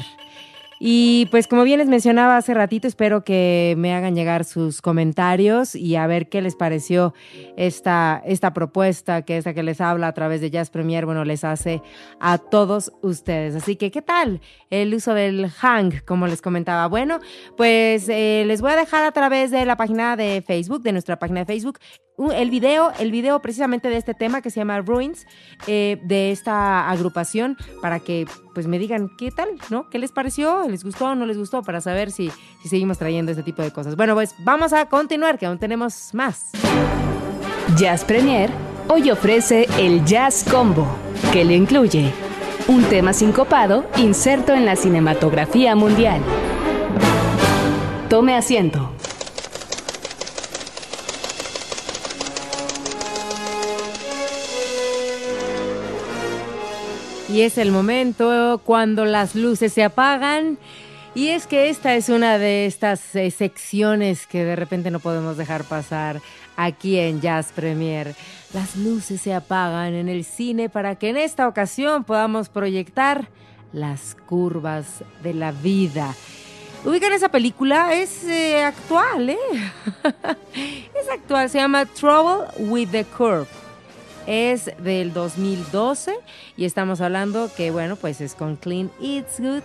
Y 0.78 1.26
pues 1.30 1.47
como 1.47 1.62
bien 1.62 1.78
les 1.78 1.89
mencionaba 1.89 2.37
hace 2.37 2.53
ratito, 2.55 2.87
espero 2.87 3.24
que 3.24 3.74
me 3.78 3.95
hagan 3.95 4.14
llegar 4.14 4.45
sus 4.45 4.83
comentarios 4.83 5.74
y 5.74 5.97
a 5.97 6.07
ver 6.07 6.28
qué 6.28 6.43
les 6.43 6.57
pareció 6.57 7.14
esta, 7.57 8.20
esta 8.26 8.53
propuesta 8.53 9.22
que 9.22 9.39
esta 9.39 9.55
que 9.55 9.62
les 9.62 9.80
habla 9.80 10.09
a 10.09 10.12
través 10.12 10.41
de 10.41 10.51
Jazz 10.51 10.70
Premier, 10.70 11.07
bueno, 11.07 11.24
les 11.24 11.45
hace 11.45 11.80
a 12.20 12.37
todos 12.37 12.93
ustedes. 13.01 13.55
Así 13.55 13.76
que, 13.76 13.91
¿qué 13.91 14.03
tal 14.03 14.41
el 14.70 14.93
uso 14.93 15.14
del 15.14 15.49
hang, 15.49 16.05
como 16.05 16.26
les 16.26 16.43
comentaba? 16.43 16.89
Bueno, 16.89 17.20
pues 17.57 18.09
eh, 18.09 18.43
les 18.47 18.61
voy 18.61 18.72
a 18.72 18.76
dejar 18.76 19.05
a 19.05 19.12
través 19.12 19.51
de 19.53 19.64
la 19.64 19.76
página 19.76 20.16
de 20.16 20.43
Facebook, 20.45 20.83
de 20.83 20.93
nuestra 20.93 21.18
página 21.18 21.41
de 21.41 21.47
Facebook, 21.47 21.78
el 22.30 22.50
video, 22.50 22.92
el 22.98 23.10
video 23.10 23.40
precisamente 23.40 23.88
de 23.88 23.96
este 23.96 24.14
tema 24.14 24.42
que 24.42 24.50
se 24.50 24.60
llama 24.60 24.80
Ruins, 24.80 25.26
eh, 25.66 25.98
de 26.04 26.30
esta 26.30 26.88
agrupación, 26.90 27.56
para 27.80 27.98
que 27.98 28.26
pues 28.54 28.66
me 28.66 28.78
digan 28.78 29.10
qué 29.18 29.30
tal, 29.30 29.48
¿no? 29.70 29.88
¿Qué 29.88 29.98
les 29.98 30.12
pareció? 30.12 30.68
¿Les 30.68 30.84
gustó 30.84 31.06
o 31.06 31.14
no 31.14 31.26
les 31.26 31.38
gustó? 31.38 31.62
Para 31.62 31.80
saber 31.80 32.10
si, 32.10 32.30
si 32.62 32.68
seguimos 32.68 32.98
trayendo 32.98 33.32
este 33.32 33.42
tipo 33.42 33.62
de 33.62 33.72
cosas. 33.72 33.96
Bueno, 33.96 34.14
pues 34.14 34.34
vamos 34.38 34.72
a 34.72 34.86
continuar, 34.86 35.38
que 35.38 35.46
aún 35.46 35.58
tenemos 35.58 36.10
más. 36.12 36.50
Jazz 37.76 38.04
Premier 38.04 38.50
hoy 38.88 39.10
ofrece 39.10 39.66
el 39.78 40.04
Jazz 40.04 40.44
Combo, 40.48 40.86
que 41.32 41.44
le 41.44 41.56
incluye 41.56 42.12
un 42.68 42.84
tema 42.84 43.12
sincopado 43.12 43.84
inserto 43.96 44.52
en 44.52 44.66
la 44.66 44.76
cinematografía 44.76 45.74
mundial. 45.74 46.20
Tome 48.08 48.36
asiento. 48.36 48.91
Y 57.33 57.41
es 57.41 57.57
el 57.57 57.72
momento 57.72 58.61
cuando 58.62 59.07
las 59.07 59.35
luces 59.35 59.72
se 59.72 59.83
apagan. 59.83 60.59
Y 61.14 61.28
es 61.28 61.47
que 61.47 61.70
esta 61.70 61.95
es 61.95 62.11
una 62.11 62.37
de 62.37 62.66
estas 62.66 63.16
eh, 63.16 63.30
secciones 63.30 64.26
que 64.26 64.45
de 64.45 64.55
repente 64.55 64.91
no 64.91 65.01
podemos 65.01 65.39
dejar 65.39 65.64
pasar 65.64 66.20
aquí 66.57 66.99
en 66.99 67.22
Jazz 67.22 67.51
Premier. 67.55 68.14
Las 68.53 68.76
luces 68.76 69.22
se 69.22 69.33
apagan 69.33 69.95
en 69.95 70.11
el 70.11 70.24
cine 70.26 70.68
para 70.68 70.97
que 70.97 71.09
en 71.09 71.16
esta 71.16 71.49
ocasión 71.49 72.05
podamos 72.05 72.51
proyectar 72.51 73.28
las 73.72 74.14
curvas 74.26 75.03
de 75.22 75.33
la 75.33 75.53
vida. 75.53 76.14
Ubican 76.85 77.14
esa 77.14 77.30
película, 77.30 77.95
es 77.95 78.24
eh, 78.24 78.62
actual, 78.62 79.30
¿eh? 79.30 79.39
es 80.55 81.09
actual, 81.11 81.49
se 81.49 81.57
llama 81.57 81.87
Trouble 81.87 82.49
with 82.59 82.91
the 82.91 83.05
Curve. 83.05 83.61
Es 84.26 84.70
del 84.78 85.12
2012 85.12 86.14
y 86.56 86.64
estamos 86.64 87.00
hablando 87.00 87.50
que, 87.56 87.70
bueno, 87.70 87.96
pues 87.96 88.20
es 88.20 88.34
con 88.34 88.56
Clint 88.56 88.92
Eastwood, 89.00 89.62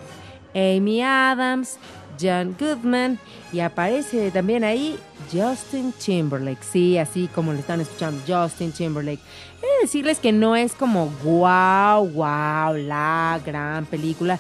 Amy 0.56 1.02
Adams, 1.02 1.78
John 2.20 2.56
Goodman 2.60 3.20
y 3.54 3.60
aparece 3.60 4.32
también 4.32 4.64
ahí 4.64 4.98
Justin 5.32 5.94
Timberlake. 5.94 6.64
Sí, 6.64 6.98
así 6.98 7.30
como 7.34 7.54
lo 7.54 7.60
están 7.60 7.82
escuchando, 7.82 8.22
Justin 8.28 8.72
Timberlake. 8.72 9.22
He 9.62 9.66
de 9.66 9.82
decirles 9.82 10.20
que 10.20 10.32
no 10.32 10.56
es 10.56 10.74
como 10.74 11.08
wow, 11.24 12.08
wow, 12.10 12.76
la 12.76 13.40
gran 13.46 13.86
película. 13.86 14.40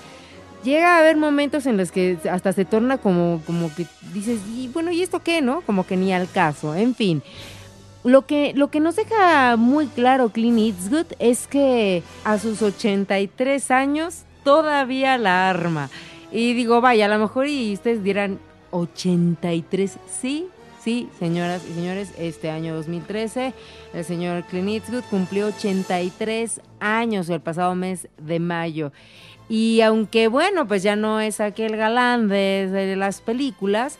Llega 0.64 0.96
a 0.96 1.00
haber 1.00 1.18
momentos 1.18 1.66
en 1.66 1.78
los 1.78 1.92
que 1.92 2.18
hasta 2.30 2.52
se 2.52 2.66
torna 2.66 2.98
como, 2.98 3.42
como 3.46 3.74
que 3.74 3.86
dices, 4.14 4.40
y 4.54 4.68
bueno, 4.70 4.92
¿y 4.92 5.02
esto 5.02 5.22
qué, 5.22 5.42
no? 5.42 5.62
Como 5.62 5.86
que 5.86 5.96
ni 5.96 6.12
al 6.12 6.30
caso. 6.30 6.76
En 6.76 6.96
fin, 6.96 7.22
lo 8.04 8.26
que, 8.26 8.54
lo 8.56 8.70
que 8.70 8.80
nos 8.80 8.96
deja 8.96 9.56
muy 9.58 9.88
claro 9.88 10.30
Clint 10.30 10.60
Eastwood 10.60 11.08
es 11.20 11.48
que 11.48 12.04
a 12.24 12.38
sus 12.38 12.62
83 12.62 13.72
años 13.72 14.24
todavía 14.44 15.18
la 15.18 15.50
arma. 15.50 15.90
Y 16.32 16.54
digo, 16.54 16.82
vaya, 16.82 17.06
a 17.06 17.10
lo 17.10 17.20
mejor 17.20 17.48
y 17.48 17.74
ustedes 17.74 18.04
dirán 18.04 18.40
83, 18.72 19.98
sí, 20.10 20.48
sí, 20.82 21.10
señoras 21.20 21.64
y 21.70 21.74
señores, 21.74 22.14
este 22.18 22.50
año 22.50 22.76
2013 22.76 23.54
el 23.94 24.06
señor 24.06 24.44
Clint 24.44 24.70
Eastwood 24.70 25.04
cumplió 25.10 25.48
83 25.48 26.62
años 26.80 27.30
el 27.30 27.42
pasado 27.42 27.76
mes 27.76 28.08
de 28.18 28.40
mayo. 28.40 28.92
Y 29.50 29.82
aunque 29.82 30.28
bueno, 30.28 30.68
pues 30.68 30.84
ya 30.84 30.96
no 30.96 31.22
es 31.22 31.40
aquel 31.40 31.78
galán 31.78 32.28
de, 32.28 32.70
de 32.70 32.96
las 32.98 33.22
películas, 33.22 33.98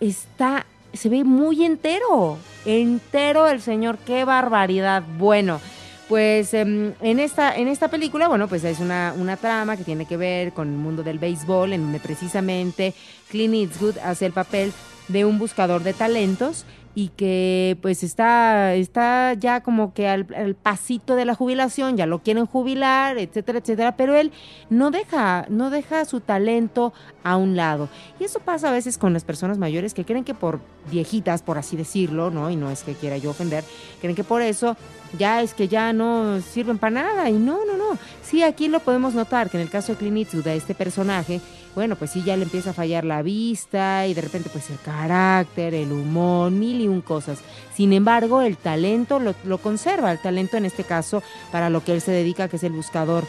está, 0.00 0.66
se 0.92 1.08
ve 1.08 1.24
muy 1.24 1.64
entero, 1.64 2.38
entero 2.64 3.48
el 3.48 3.60
señor, 3.60 3.98
qué 3.98 4.24
barbaridad. 4.24 5.02
Bueno, 5.18 5.60
pues 6.08 6.54
em, 6.54 6.94
en, 7.02 7.20
esta, 7.20 7.54
en 7.54 7.68
esta 7.68 7.88
película, 7.88 8.28
bueno, 8.28 8.48
pues 8.48 8.64
es 8.64 8.80
una, 8.80 9.14
una 9.16 9.36
trama 9.36 9.76
que 9.76 9.84
tiene 9.84 10.06
que 10.06 10.16
ver 10.16 10.52
con 10.52 10.68
el 10.68 10.78
mundo 10.78 11.02
del 11.02 11.18
béisbol, 11.18 11.72
en 11.72 11.82
donde 11.82 12.00
precisamente 12.00 12.94
Clint 13.28 13.54
Eastwood 13.54 13.98
hace 13.98 14.26
el 14.26 14.32
papel 14.32 14.72
de 15.08 15.24
un 15.24 15.38
buscador 15.38 15.82
de 15.82 15.94
talentos 15.94 16.64
y 16.98 17.10
que 17.10 17.78
pues 17.80 18.02
está, 18.02 18.74
está 18.74 19.34
ya 19.34 19.60
como 19.60 19.94
que 19.94 20.08
al, 20.08 20.26
pasito 20.60 21.14
de 21.14 21.24
la 21.26 21.36
jubilación, 21.36 21.96
ya 21.96 22.06
lo 22.06 22.24
quieren 22.24 22.44
jubilar, 22.44 23.18
etcétera, 23.18 23.60
etcétera, 23.60 23.96
pero 23.96 24.16
él 24.16 24.32
no 24.68 24.90
deja, 24.90 25.46
no 25.48 25.70
deja 25.70 26.04
su 26.06 26.18
talento 26.18 26.92
a 27.22 27.36
un 27.36 27.54
lado. 27.54 27.88
Y 28.18 28.24
eso 28.24 28.40
pasa 28.40 28.70
a 28.70 28.72
veces 28.72 28.98
con 28.98 29.12
las 29.12 29.22
personas 29.22 29.58
mayores 29.58 29.94
que 29.94 30.04
creen 30.04 30.24
que 30.24 30.34
por 30.34 30.58
viejitas, 30.90 31.42
por 31.42 31.56
así 31.56 31.76
decirlo, 31.76 32.32
¿no? 32.32 32.50
Y 32.50 32.56
no 32.56 32.68
es 32.68 32.82
que 32.82 32.94
quiera 32.94 33.16
yo 33.16 33.30
ofender, 33.30 33.62
creen 34.00 34.16
que 34.16 34.24
por 34.24 34.42
eso 34.42 34.76
ya 35.16 35.40
es 35.40 35.54
que 35.54 35.68
ya 35.68 35.92
no 35.92 36.40
sirven 36.40 36.78
para 36.78 36.90
nada. 36.90 37.30
Y 37.30 37.34
no, 37.34 37.64
no, 37.64 37.76
no. 37.76 37.96
Sí, 38.22 38.42
aquí 38.42 38.66
lo 38.66 38.80
podemos 38.80 39.14
notar 39.14 39.50
que 39.50 39.56
en 39.56 39.62
el 39.62 39.70
caso 39.70 39.92
de 39.92 39.98
Clint 39.98 40.16
Eastwood, 40.16 40.48
a 40.48 40.54
este 40.54 40.74
personaje, 40.74 41.40
bueno, 41.78 41.94
pues 41.94 42.10
sí, 42.10 42.24
ya 42.24 42.36
le 42.36 42.42
empieza 42.42 42.70
a 42.70 42.72
fallar 42.72 43.04
la 43.04 43.22
vista 43.22 44.04
y 44.08 44.12
de 44.12 44.20
repente 44.20 44.50
pues 44.52 44.68
el 44.68 44.80
carácter, 44.80 45.74
el 45.74 45.92
humor, 45.92 46.50
mil 46.50 46.80
y 46.80 46.88
un 46.88 47.00
cosas. 47.00 47.38
Sin 47.72 47.92
embargo, 47.92 48.42
el 48.42 48.56
talento 48.56 49.20
lo, 49.20 49.32
lo 49.44 49.58
conserva, 49.58 50.10
el 50.10 50.18
talento 50.18 50.56
en 50.56 50.64
este 50.64 50.82
caso 50.82 51.22
para 51.52 51.70
lo 51.70 51.84
que 51.84 51.92
él 51.92 52.00
se 52.00 52.10
dedica, 52.10 52.48
que 52.48 52.56
es 52.56 52.64
el 52.64 52.72
buscador 52.72 53.22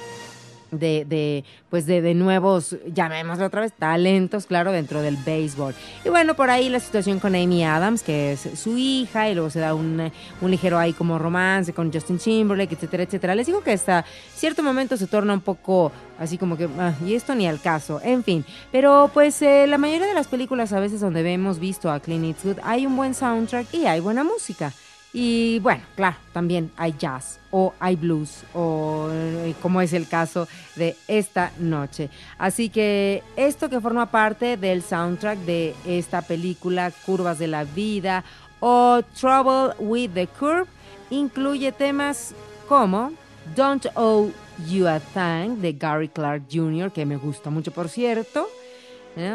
de, 0.71 1.05
de 1.05 1.43
pues 1.69 1.85
de, 1.85 2.01
de 2.01 2.13
nuevos, 2.13 2.75
llamémoslo 2.93 3.45
otra 3.45 3.61
vez, 3.61 3.73
talentos, 3.73 4.45
claro, 4.45 4.71
dentro 4.71 5.01
del 5.01 5.17
béisbol. 5.17 5.73
Y 6.05 6.09
bueno, 6.09 6.35
por 6.35 6.49
ahí 6.49 6.69
la 6.69 6.79
situación 6.79 7.19
con 7.19 7.35
Amy 7.35 7.63
Adams, 7.63 8.03
que 8.03 8.33
es 8.33 8.47
su 8.55 8.77
hija, 8.77 9.29
y 9.29 9.35
luego 9.35 9.49
se 9.49 9.59
da 9.59 9.73
un, 9.73 10.11
un 10.41 10.51
ligero 10.51 10.77
ahí 10.77 10.93
como 10.93 11.19
romance 11.19 11.73
con 11.73 11.91
Justin 11.93 12.17
Timberlake, 12.17 12.73
etcétera, 12.73 13.03
etcétera. 13.03 13.35
Les 13.35 13.47
digo 13.47 13.61
que 13.61 13.71
hasta 13.71 14.05
cierto 14.35 14.63
momento 14.63 14.97
se 14.97 15.07
torna 15.07 15.33
un 15.33 15.41
poco 15.41 15.91
así 16.19 16.37
como 16.37 16.57
que, 16.57 16.67
ah, 16.79 16.93
y 17.05 17.13
esto 17.13 17.33
ni 17.33 17.47
al 17.47 17.61
caso, 17.61 18.01
en 18.03 18.23
fin. 18.23 18.45
Pero 18.71 19.09
pues 19.13 19.41
eh, 19.41 19.67
la 19.67 19.77
mayoría 19.77 20.07
de 20.07 20.13
las 20.13 20.27
películas 20.27 20.73
a 20.73 20.79
veces 20.79 20.99
donde 20.99 21.19
hemos 21.31 21.59
visto 21.59 21.91
a 21.91 21.99
Clint 21.99 22.25
Eastwood 22.25 22.57
hay 22.63 22.85
un 22.85 22.95
buen 22.95 23.13
soundtrack 23.13 23.73
y 23.73 23.85
hay 23.85 23.99
buena 23.99 24.23
música. 24.23 24.73
Y 25.11 25.57
bueno, 25.59 25.81
claro, 25.95 26.17
también 26.33 26.71
hay 26.77 26.93
jazz 26.97 27.39
o 27.49 27.73
hay 27.79 27.95
blues 27.95 28.43
o 28.53 29.09
eh, 29.11 29.55
como 29.59 29.81
es 29.81 29.93
el 29.93 30.07
caso 30.07 30.47
de 30.75 30.95
esta 31.07 31.51
noche. 31.57 32.11
Así 32.37 32.69
que 32.69 33.23
esto 33.35 33.69
que 33.69 33.81
forma 33.81 34.11
parte 34.11 34.55
del 34.55 34.83
soundtrack 34.83 35.39
de 35.39 35.73
esta 35.85 36.21
película 36.21 36.91
Curvas 37.05 37.39
de 37.39 37.47
la 37.47 37.63
Vida 37.63 38.23
o 38.59 39.01
Trouble 39.19 39.73
with 39.79 40.11
the 40.11 40.27
Curve 40.27 40.67
incluye 41.09 41.71
temas 41.71 42.35
como 42.67 43.11
Don't 43.55 43.87
Owe 43.95 44.31
You 44.67 44.87
a 44.87 44.99
Thing 44.99 45.59
de 45.59 45.73
Gary 45.73 46.09
Clark 46.09 46.43
Jr., 46.51 46.91
que 46.91 47.05
me 47.05 47.17
gusta 47.17 47.49
mucho 47.49 47.71
por 47.71 47.89
cierto. 47.89 48.47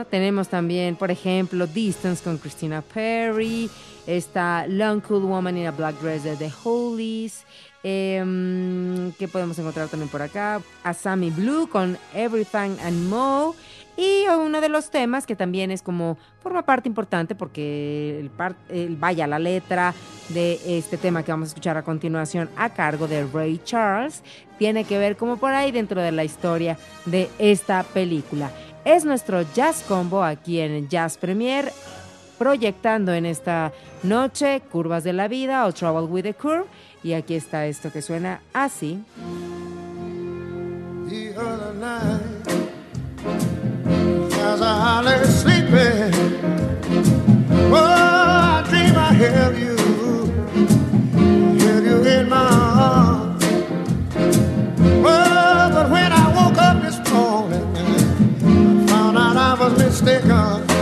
Tenemos 0.09 0.49
también, 0.49 0.97
por 0.97 1.11
ejemplo, 1.11 1.66
Distance 1.66 2.22
con 2.22 2.39
Christina 2.39 2.81
Perry. 2.81 3.68
Está 4.07 4.67
Long 4.69 5.01
Cool 5.01 5.25
Woman 5.25 5.57
in 5.57 5.67
a 5.67 5.71
Black 5.71 5.99
Dress 6.01 6.25
de 6.25 6.37
The 6.37 6.51
Hollies. 6.63 7.45
Eh, 7.83 9.13
¿Qué 9.19 9.29
podemos 9.29 9.59
encontrar 9.59 9.89
también 9.89 10.09
por 10.09 10.23
acá? 10.23 10.61
Asami 10.83 11.31
Blue 11.31 11.69
con 11.69 11.99
Everything 12.15 12.77
and 12.83 13.09
More. 13.09 13.57
Y 13.97 14.27
uno 14.27 14.61
de 14.61 14.69
los 14.69 14.91
temas 14.91 15.25
que 15.25 15.37
también 15.37 15.71
es 15.71 15.81
como 15.81 16.19
forma 16.43 16.63
parte 16.63 16.89
importante 16.89 17.35
porque 17.37 18.29
el- 18.69 18.97
vaya 18.97 19.27
la 19.29 19.39
letra 19.39 19.95
de 20.31 20.59
este 20.79 20.97
tema 20.97 21.23
que 21.23 21.31
vamos 21.31 21.47
a 21.47 21.51
escuchar 21.51 21.77
a 21.77 21.83
continuación 21.83 22.51
a 22.57 22.71
cargo 22.71 23.07
de 23.07 23.25
Ray 23.25 23.61
Charles 23.63 24.23
tiene 24.59 24.85
que 24.85 24.99
ver 24.99 25.17
como 25.17 25.37
por 25.37 25.53
ahí 25.53 25.71
dentro 25.71 26.01
de 26.03 26.11
la 26.11 26.25
historia 26.25 26.77
de 27.07 27.29
esta 27.39 27.85
película. 27.85 28.51
Es 28.85 29.05
nuestro 29.05 29.43
Jazz 29.55 29.85
Combo 29.87 30.25
aquí 30.25 30.59
en 30.59 30.89
Jazz 30.89 31.17
Premier 31.17 31.71
proyectando 32.39 33.12
en 33.12 33.26
esta 33.26 33.72
noche 34.03 34.62
Curvas 34.70 35.05
de 35.05 35.12
la 35.12 35.28
Vida 35.28 35.66
o 35.66 35.72
Trouble 35.72 36.07
with 36.07 36.22
the 36.24 36.35
Curve 36.35 36.66
y 37.03 37.12
aquí 37.12 37.35
está 37.35 37.66
esto 37.66 37.93
que 37.93 38.03
suena 38.03 38.41
así. 38.53 39.03
up. 60.35 60.74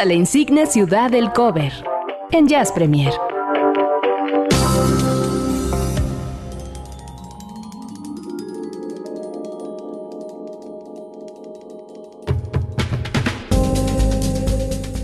A 0.00 0.06
la 0.06 0.14
insigne 0.14 0.64
ciudad 0.64 1.10
del 1.10 1.30
cover 1.30 1.70
en 2.30 2.48
Jazz 2.48 2.72
Premier. 2.72 3.12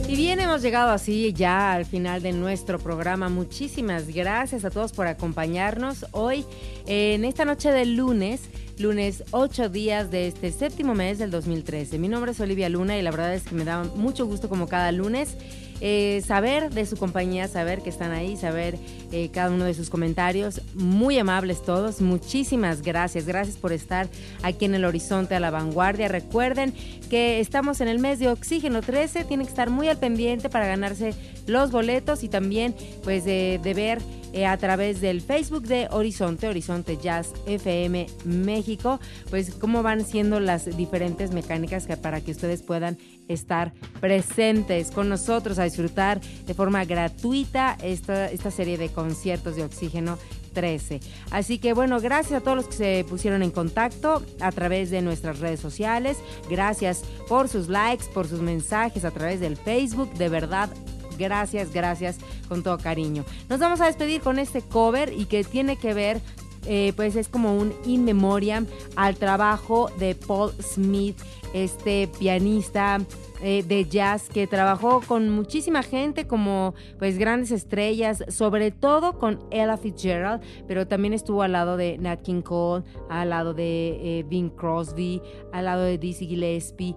Y 0.08 0.16
bien, 0.16 0.40
hemos 0.40 0.62
llegado 0.62 0.92
así 0.92 1.34
ya 1.34 1.74
al 1.74 1.84
final 1.84 2.22
de 2.22 2.32
nuestro 2.32 2.78
programa. 2.78 3.28
Muchísimas 3.28 4.06
gracias 4.08 4.64
a 4.64 4.70
todos 4.70 4.92
por 4.92 5.08
acompañarnos 5.08 6.06
hoy 6.12 6.46
en 6.86 7.26
esta 7.26 7.44
noche 7.44 7.70
de 7.70 7.84
lunes 7.84 8.48
lunes 8.78 9.24
8 9.30 9.68
días 9.68 10.10
de 10.10 10.28
este 10.28 10.52
séptimo 10.52 10.94
mes 10.94 11.18
del 11.18 11.30
2013. 11.30 11.98
Mi 11.98 12.08
nombre 12.08 12.32
es 12.32 12.40
Olivia 12.40 12.68
Luna 12.68 12.98
y 12.98 13.02
la 13.02 13.10
verdad 13.10 13.34
es 13.34 13.44
que 13.44 13.54
me 13.54 13.64
da 13.64 13.84
mucho 13.84 14.26
gusto 14.26 14.48
como 14.48 14.68
cada 14.68 14.92
lunes 14.92 15.36
eh, 15.80 16.22
saber 16.26 16.70
de 16.70 16.86
su 16.86 16.96
compañía, 16.96 17.48
saber 17.48 17.82
que 17.82 17.90
están 17.90 18.12
ahí, 18.12 18.36
saber 18.36 18.78
eh, 19.12 19.30
cada 19.30 19.50
uno 19.50 19.64
de 19.64 19.74
sus 19.74 19.90
comentarios. 19.90 20.62
Muy 20.74 21.18
amables 21.18 21.62
todos, 21.62 22.00
muchísimas 22.00 22.82
gracias. 22.82 23.26
Gracias 23.26 23.56
por 23.56 23.72
estar 23.72 24.08
aquí 24.42 24.64
en 24.64 24.74
el 24.74 24.84
horizonte 24.84 25.34
a 25.34 25.40
la 25.40 25.50
vanguardia. 25.50 26.08
Recuerden 26.08 26.72
que 27.10 27.40
estamos 27.40 27.80
en 27.80 27.88
el 27.88 27.98
mes 27.98 28.18
de 28.18 28.28
Oxígeno 28.28 28.80
13, 28.80 29.24
tienen 29.24 29.46
que 29.46 29.50
estar 29.50 29.70
muy 29.70 29.88
al 29.88 29.98
pendiente 29.98 30.48
para 30.48 30.66
ganarse 30.66 31.14
los 31.46 31.70
boletos 31.70 32.24
y 32.24 32.28
también 32.28 32.74
pues 33.04 33.24
de, 33.24 33.60
de 33.62 33.74
ver 33.74 33.98
eh, 34.36 34.44
a 34.44 34.58
través 34.58 35.00
del 35.00 35.22
Facebook 35.22 35.62
de 35.62 35.88
Horizonte, 35.90 36.46
Horizonte 36.46 36.98
Jazz 36.98 37.32
FM 37.46 38.06
México, 38.26 39.00
pues 39.30 39.54
cómo 39.54 39.82
van 39.82 40.04
siendo 40.04 40.40
las 40.40 40.76
diferentes 40.76 41.30
mecánicas 41.30 41.86
que, 41.86 41.96
para 41.96 42.20
que 42.20 42.32
ustedes 42.32 42.60
puedan 42.60 42.98
estar 43.28 43.72
presentes 43.98 44.90
con 44.90 45.08
nosotros 45.08 45.58
a 45.58 45.64
disfrutar 45.64 46.20
de 46.20 46.52
forma 46.52 46.84
gratuita 46.84 47.78
esta, 47.82 48.26
esta 48.26 48.50
serie 48.50 48.76
de 48.76 48.90
conciertos 48.90 49.56
de 49.56 49.64
Oxígeno 49.64 50.18
13. 50.52 51.00
Así 51.30 51.58
que 51.58 51.72
bueno, 51.72 51.98
gracias 52.02 52.40
a 52.40 52.44
todos 52.44 52.58
los 52.58 52.66
que 52.66 52.74
se 52.74 53.06
pusieron 53.08 53.42
en 53.42 53.50
contacto 53.50 54.22
a 54.40 54.52
través 54.52 54.90
de 54.90 55.00
nuestras 55.00 55.40
redes 55.40 55.60
sociales. 55.60 56.18
Gracias 56.50 57.04
por 57.26 57.48
sus 57.48 57.68
likes, 57.68 58.04
por 58.12 58.28
sus 58.28 58.40
mensajes 58.40 59.06
a 59.06 59.12
través 59.12 59.40
del 59.40 59.56
Facebook. 59.56 60.12
De 60.14 60.28
verdad, 60.28 60.68
Gracias, 61.18 61.72
gracias 61.72 62.18
con 62.48 62.62
todo 62.62 62.78
cariño. 62.78 63.24
Nos 63.48 63.60
vamos 63.60 63.80
a 63.80 63.86
despedir 63.86 64.20
con 64.20 64.38
este 64.38 64.62
cover 64.62 65.12
y 65.12 65.26
que 65.26 65.44
tiene 65.44 65.76
que 65.76 65.94
ver 65.94 66.20
eh, 66.66 66.92
pues 66.96 67.14
es 67.14 67.28
como 67.28 67.56
un 67.56 67.72
in 67.84 68.04
memoriam 68.04 68.66
al 68.96 69.16
trabajo 69.16 69.88
de 69.98 70.16
Paul 70.16 70.52
Smith, 70.60 71.16
este 71.54 72.08
pianista 72.18 72.98
eh, 73.40 73.62
de 73.62 73.84
jazz 73.84 74.28
que 74.28 74.46
trabajó 74.46 75.00
con 75.06 75.30
muchísima 75.30 75.82
gente 75.82 76.26
como 76.26 76.74
pues 76.98 77.18
grandes 77.18 77.52
estrellas, 77.52 78.24
sobre 78.28 78.72
todo 78.72 79.18
con 79.18 79.38
Ella 79.50 79.76
Fitzgerald, 79.76 80.42
pero 80.66 80.88
también 80.88 81.12
estuvo 81.12 81.42
al 81.42 81.52
lado 81.52 81.76
de 81.76 81.98
Nat 81.98 82.22
King 82.22 82.42
Cole, 82.42 82.84
al 83.10 83.30
lado 83.30 83.54
de 83.54 84.18
eh, 84.18 84.24
Bing 84.24 84.50
Crosby, 84.50 85.22
al 85.52 85.66
lado 85.66 85.82
de 85.82 85.98
Dizzy 85.98 86.26
Gillespie. 86.26 86.96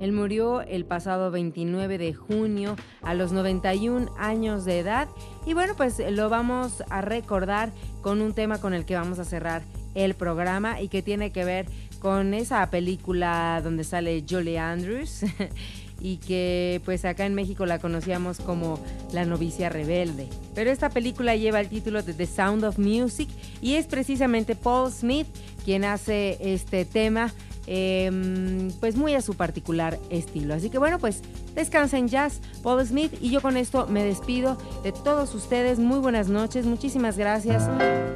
Él 0.00 0.12
murió 0.12 0.62
el 0.62 0.84
pasado 0.84 1.30
29 1.30 1.98
de 1.98 2.14
junio 2.14 2.76
a 3.02 3.14
los 3.14 3.32
91 3.32 4.10
años 4.18 4.64
de 4.64 4.78
edad 4.78 5.08
y 5.46 5.54
bueno 5.54 5.74
pues 5.76 6.00
lo 6.10 6.28
vamos 6.28 6.82
a 6.90 7.00
recordar 7.00 7.72
con 8.02 8.20
un 8.20 8.34
tema 8.34 8.60
con 8.60 8.74
el 8.74 8.84
que 8.84 8.94
vamos 8.94 9.18
a 9.18 9.24
cerrar 9.24 9.62
el 9.94 10.14
programa 10.14 10.80
y 10.80 10.88
que 10.88 11.02
tiene 11.02 11.32
que 11.32 11.44
ver 11.44 11.66
con 11.98 12.34
esa 12.34 12.68
película 12.70 13.60
donde 13.64 13.84
sale 13.84 14.24
Julie 14.28 14.58
Andrews 14.58 15.22
y 16.00 16.18
que 16.18 16.80
pues 16.84 17.04
acá 17.04 17.24
en 17.24 17.34
México 17.34 17.64
la 17.66 17.78
conocíamos 17.78 18.38
como 18.38 18.78
La 19.12 19.24
novicia 19.24 19.70
rebelde. 19.70 20.28
Pero 20.54 20.70
esta 20.70 20.90
película 20.90 21.36
lleva 21.36 21.60
el 21.60 21.68
título 21.68 22.02
de 22.02 22.12
The 22.12 22.26
Sound 22.26 22.64
of 22.64 22.78
Music 22.78 23.28
y 23.62 23.74
es 23.74 23.86
precisamente 23.86 24.54
Paul 24.54 24.92
Smith 24.92 25.26
quien 25.64 25.84
hace 25.84 26.38
este 26.40 26.84
tema 26.84 27.32
eh, 27.66 28.70
pues 28.80 28.96
muy 28.96 29.14
a 29.14 29.20
su 29.20 29.34
particular 29.34 29.98
estilo. 30.10 30.54
Así 30.54 30.70
que 30.70 30.78
bueno, 30.78 30.98
pues 30.98 31.22
descansen 31.54 32.08
jazz, 32.08 32.40
Paul 32.62 32.84
Smith 32.86 33.12
y 33.20 33.30
yo 33.30 33.40
con 33.40 33.56
esto 33.56 33.86
me 33.88 34.04
despido 34.04 34.56
de 34.82 34.92
todos 34.92 35.34
ustedes. 35.34 35.78
Muy 35.78 35.98
buenas 35.98 36.28
noches, 36.28 36.66
muchísimas 36.66 37.16
gracias. 37.16 37.68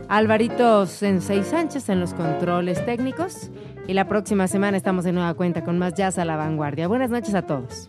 Alvarito 0.09 0.87
Sensei 0.87 1.45
Sánchez 1.45 1.89
en 1.89 2.01
los 2.01 2.15
controles 2.15 2.85
técnicos 2.85 3.51
y 3.87 3.95
la 3.95 4.09
próxima 4.09 4.49
semana 4.49 4.77
estamos 4.77 5.05
de 5.05 5.13
nueva 5.13 5.35
cuenta 5.35 5.65
con 5.65 5.79
más 5.79 5.95
jazz 5.95 6.19
a 6.19 6.25
la 6.25 6.37
vanguardia. 6.37 6.89
Buenas 6.89 7.11
noches 7.11 7.35
a 7.35 7.43
todos. 7.43 7.89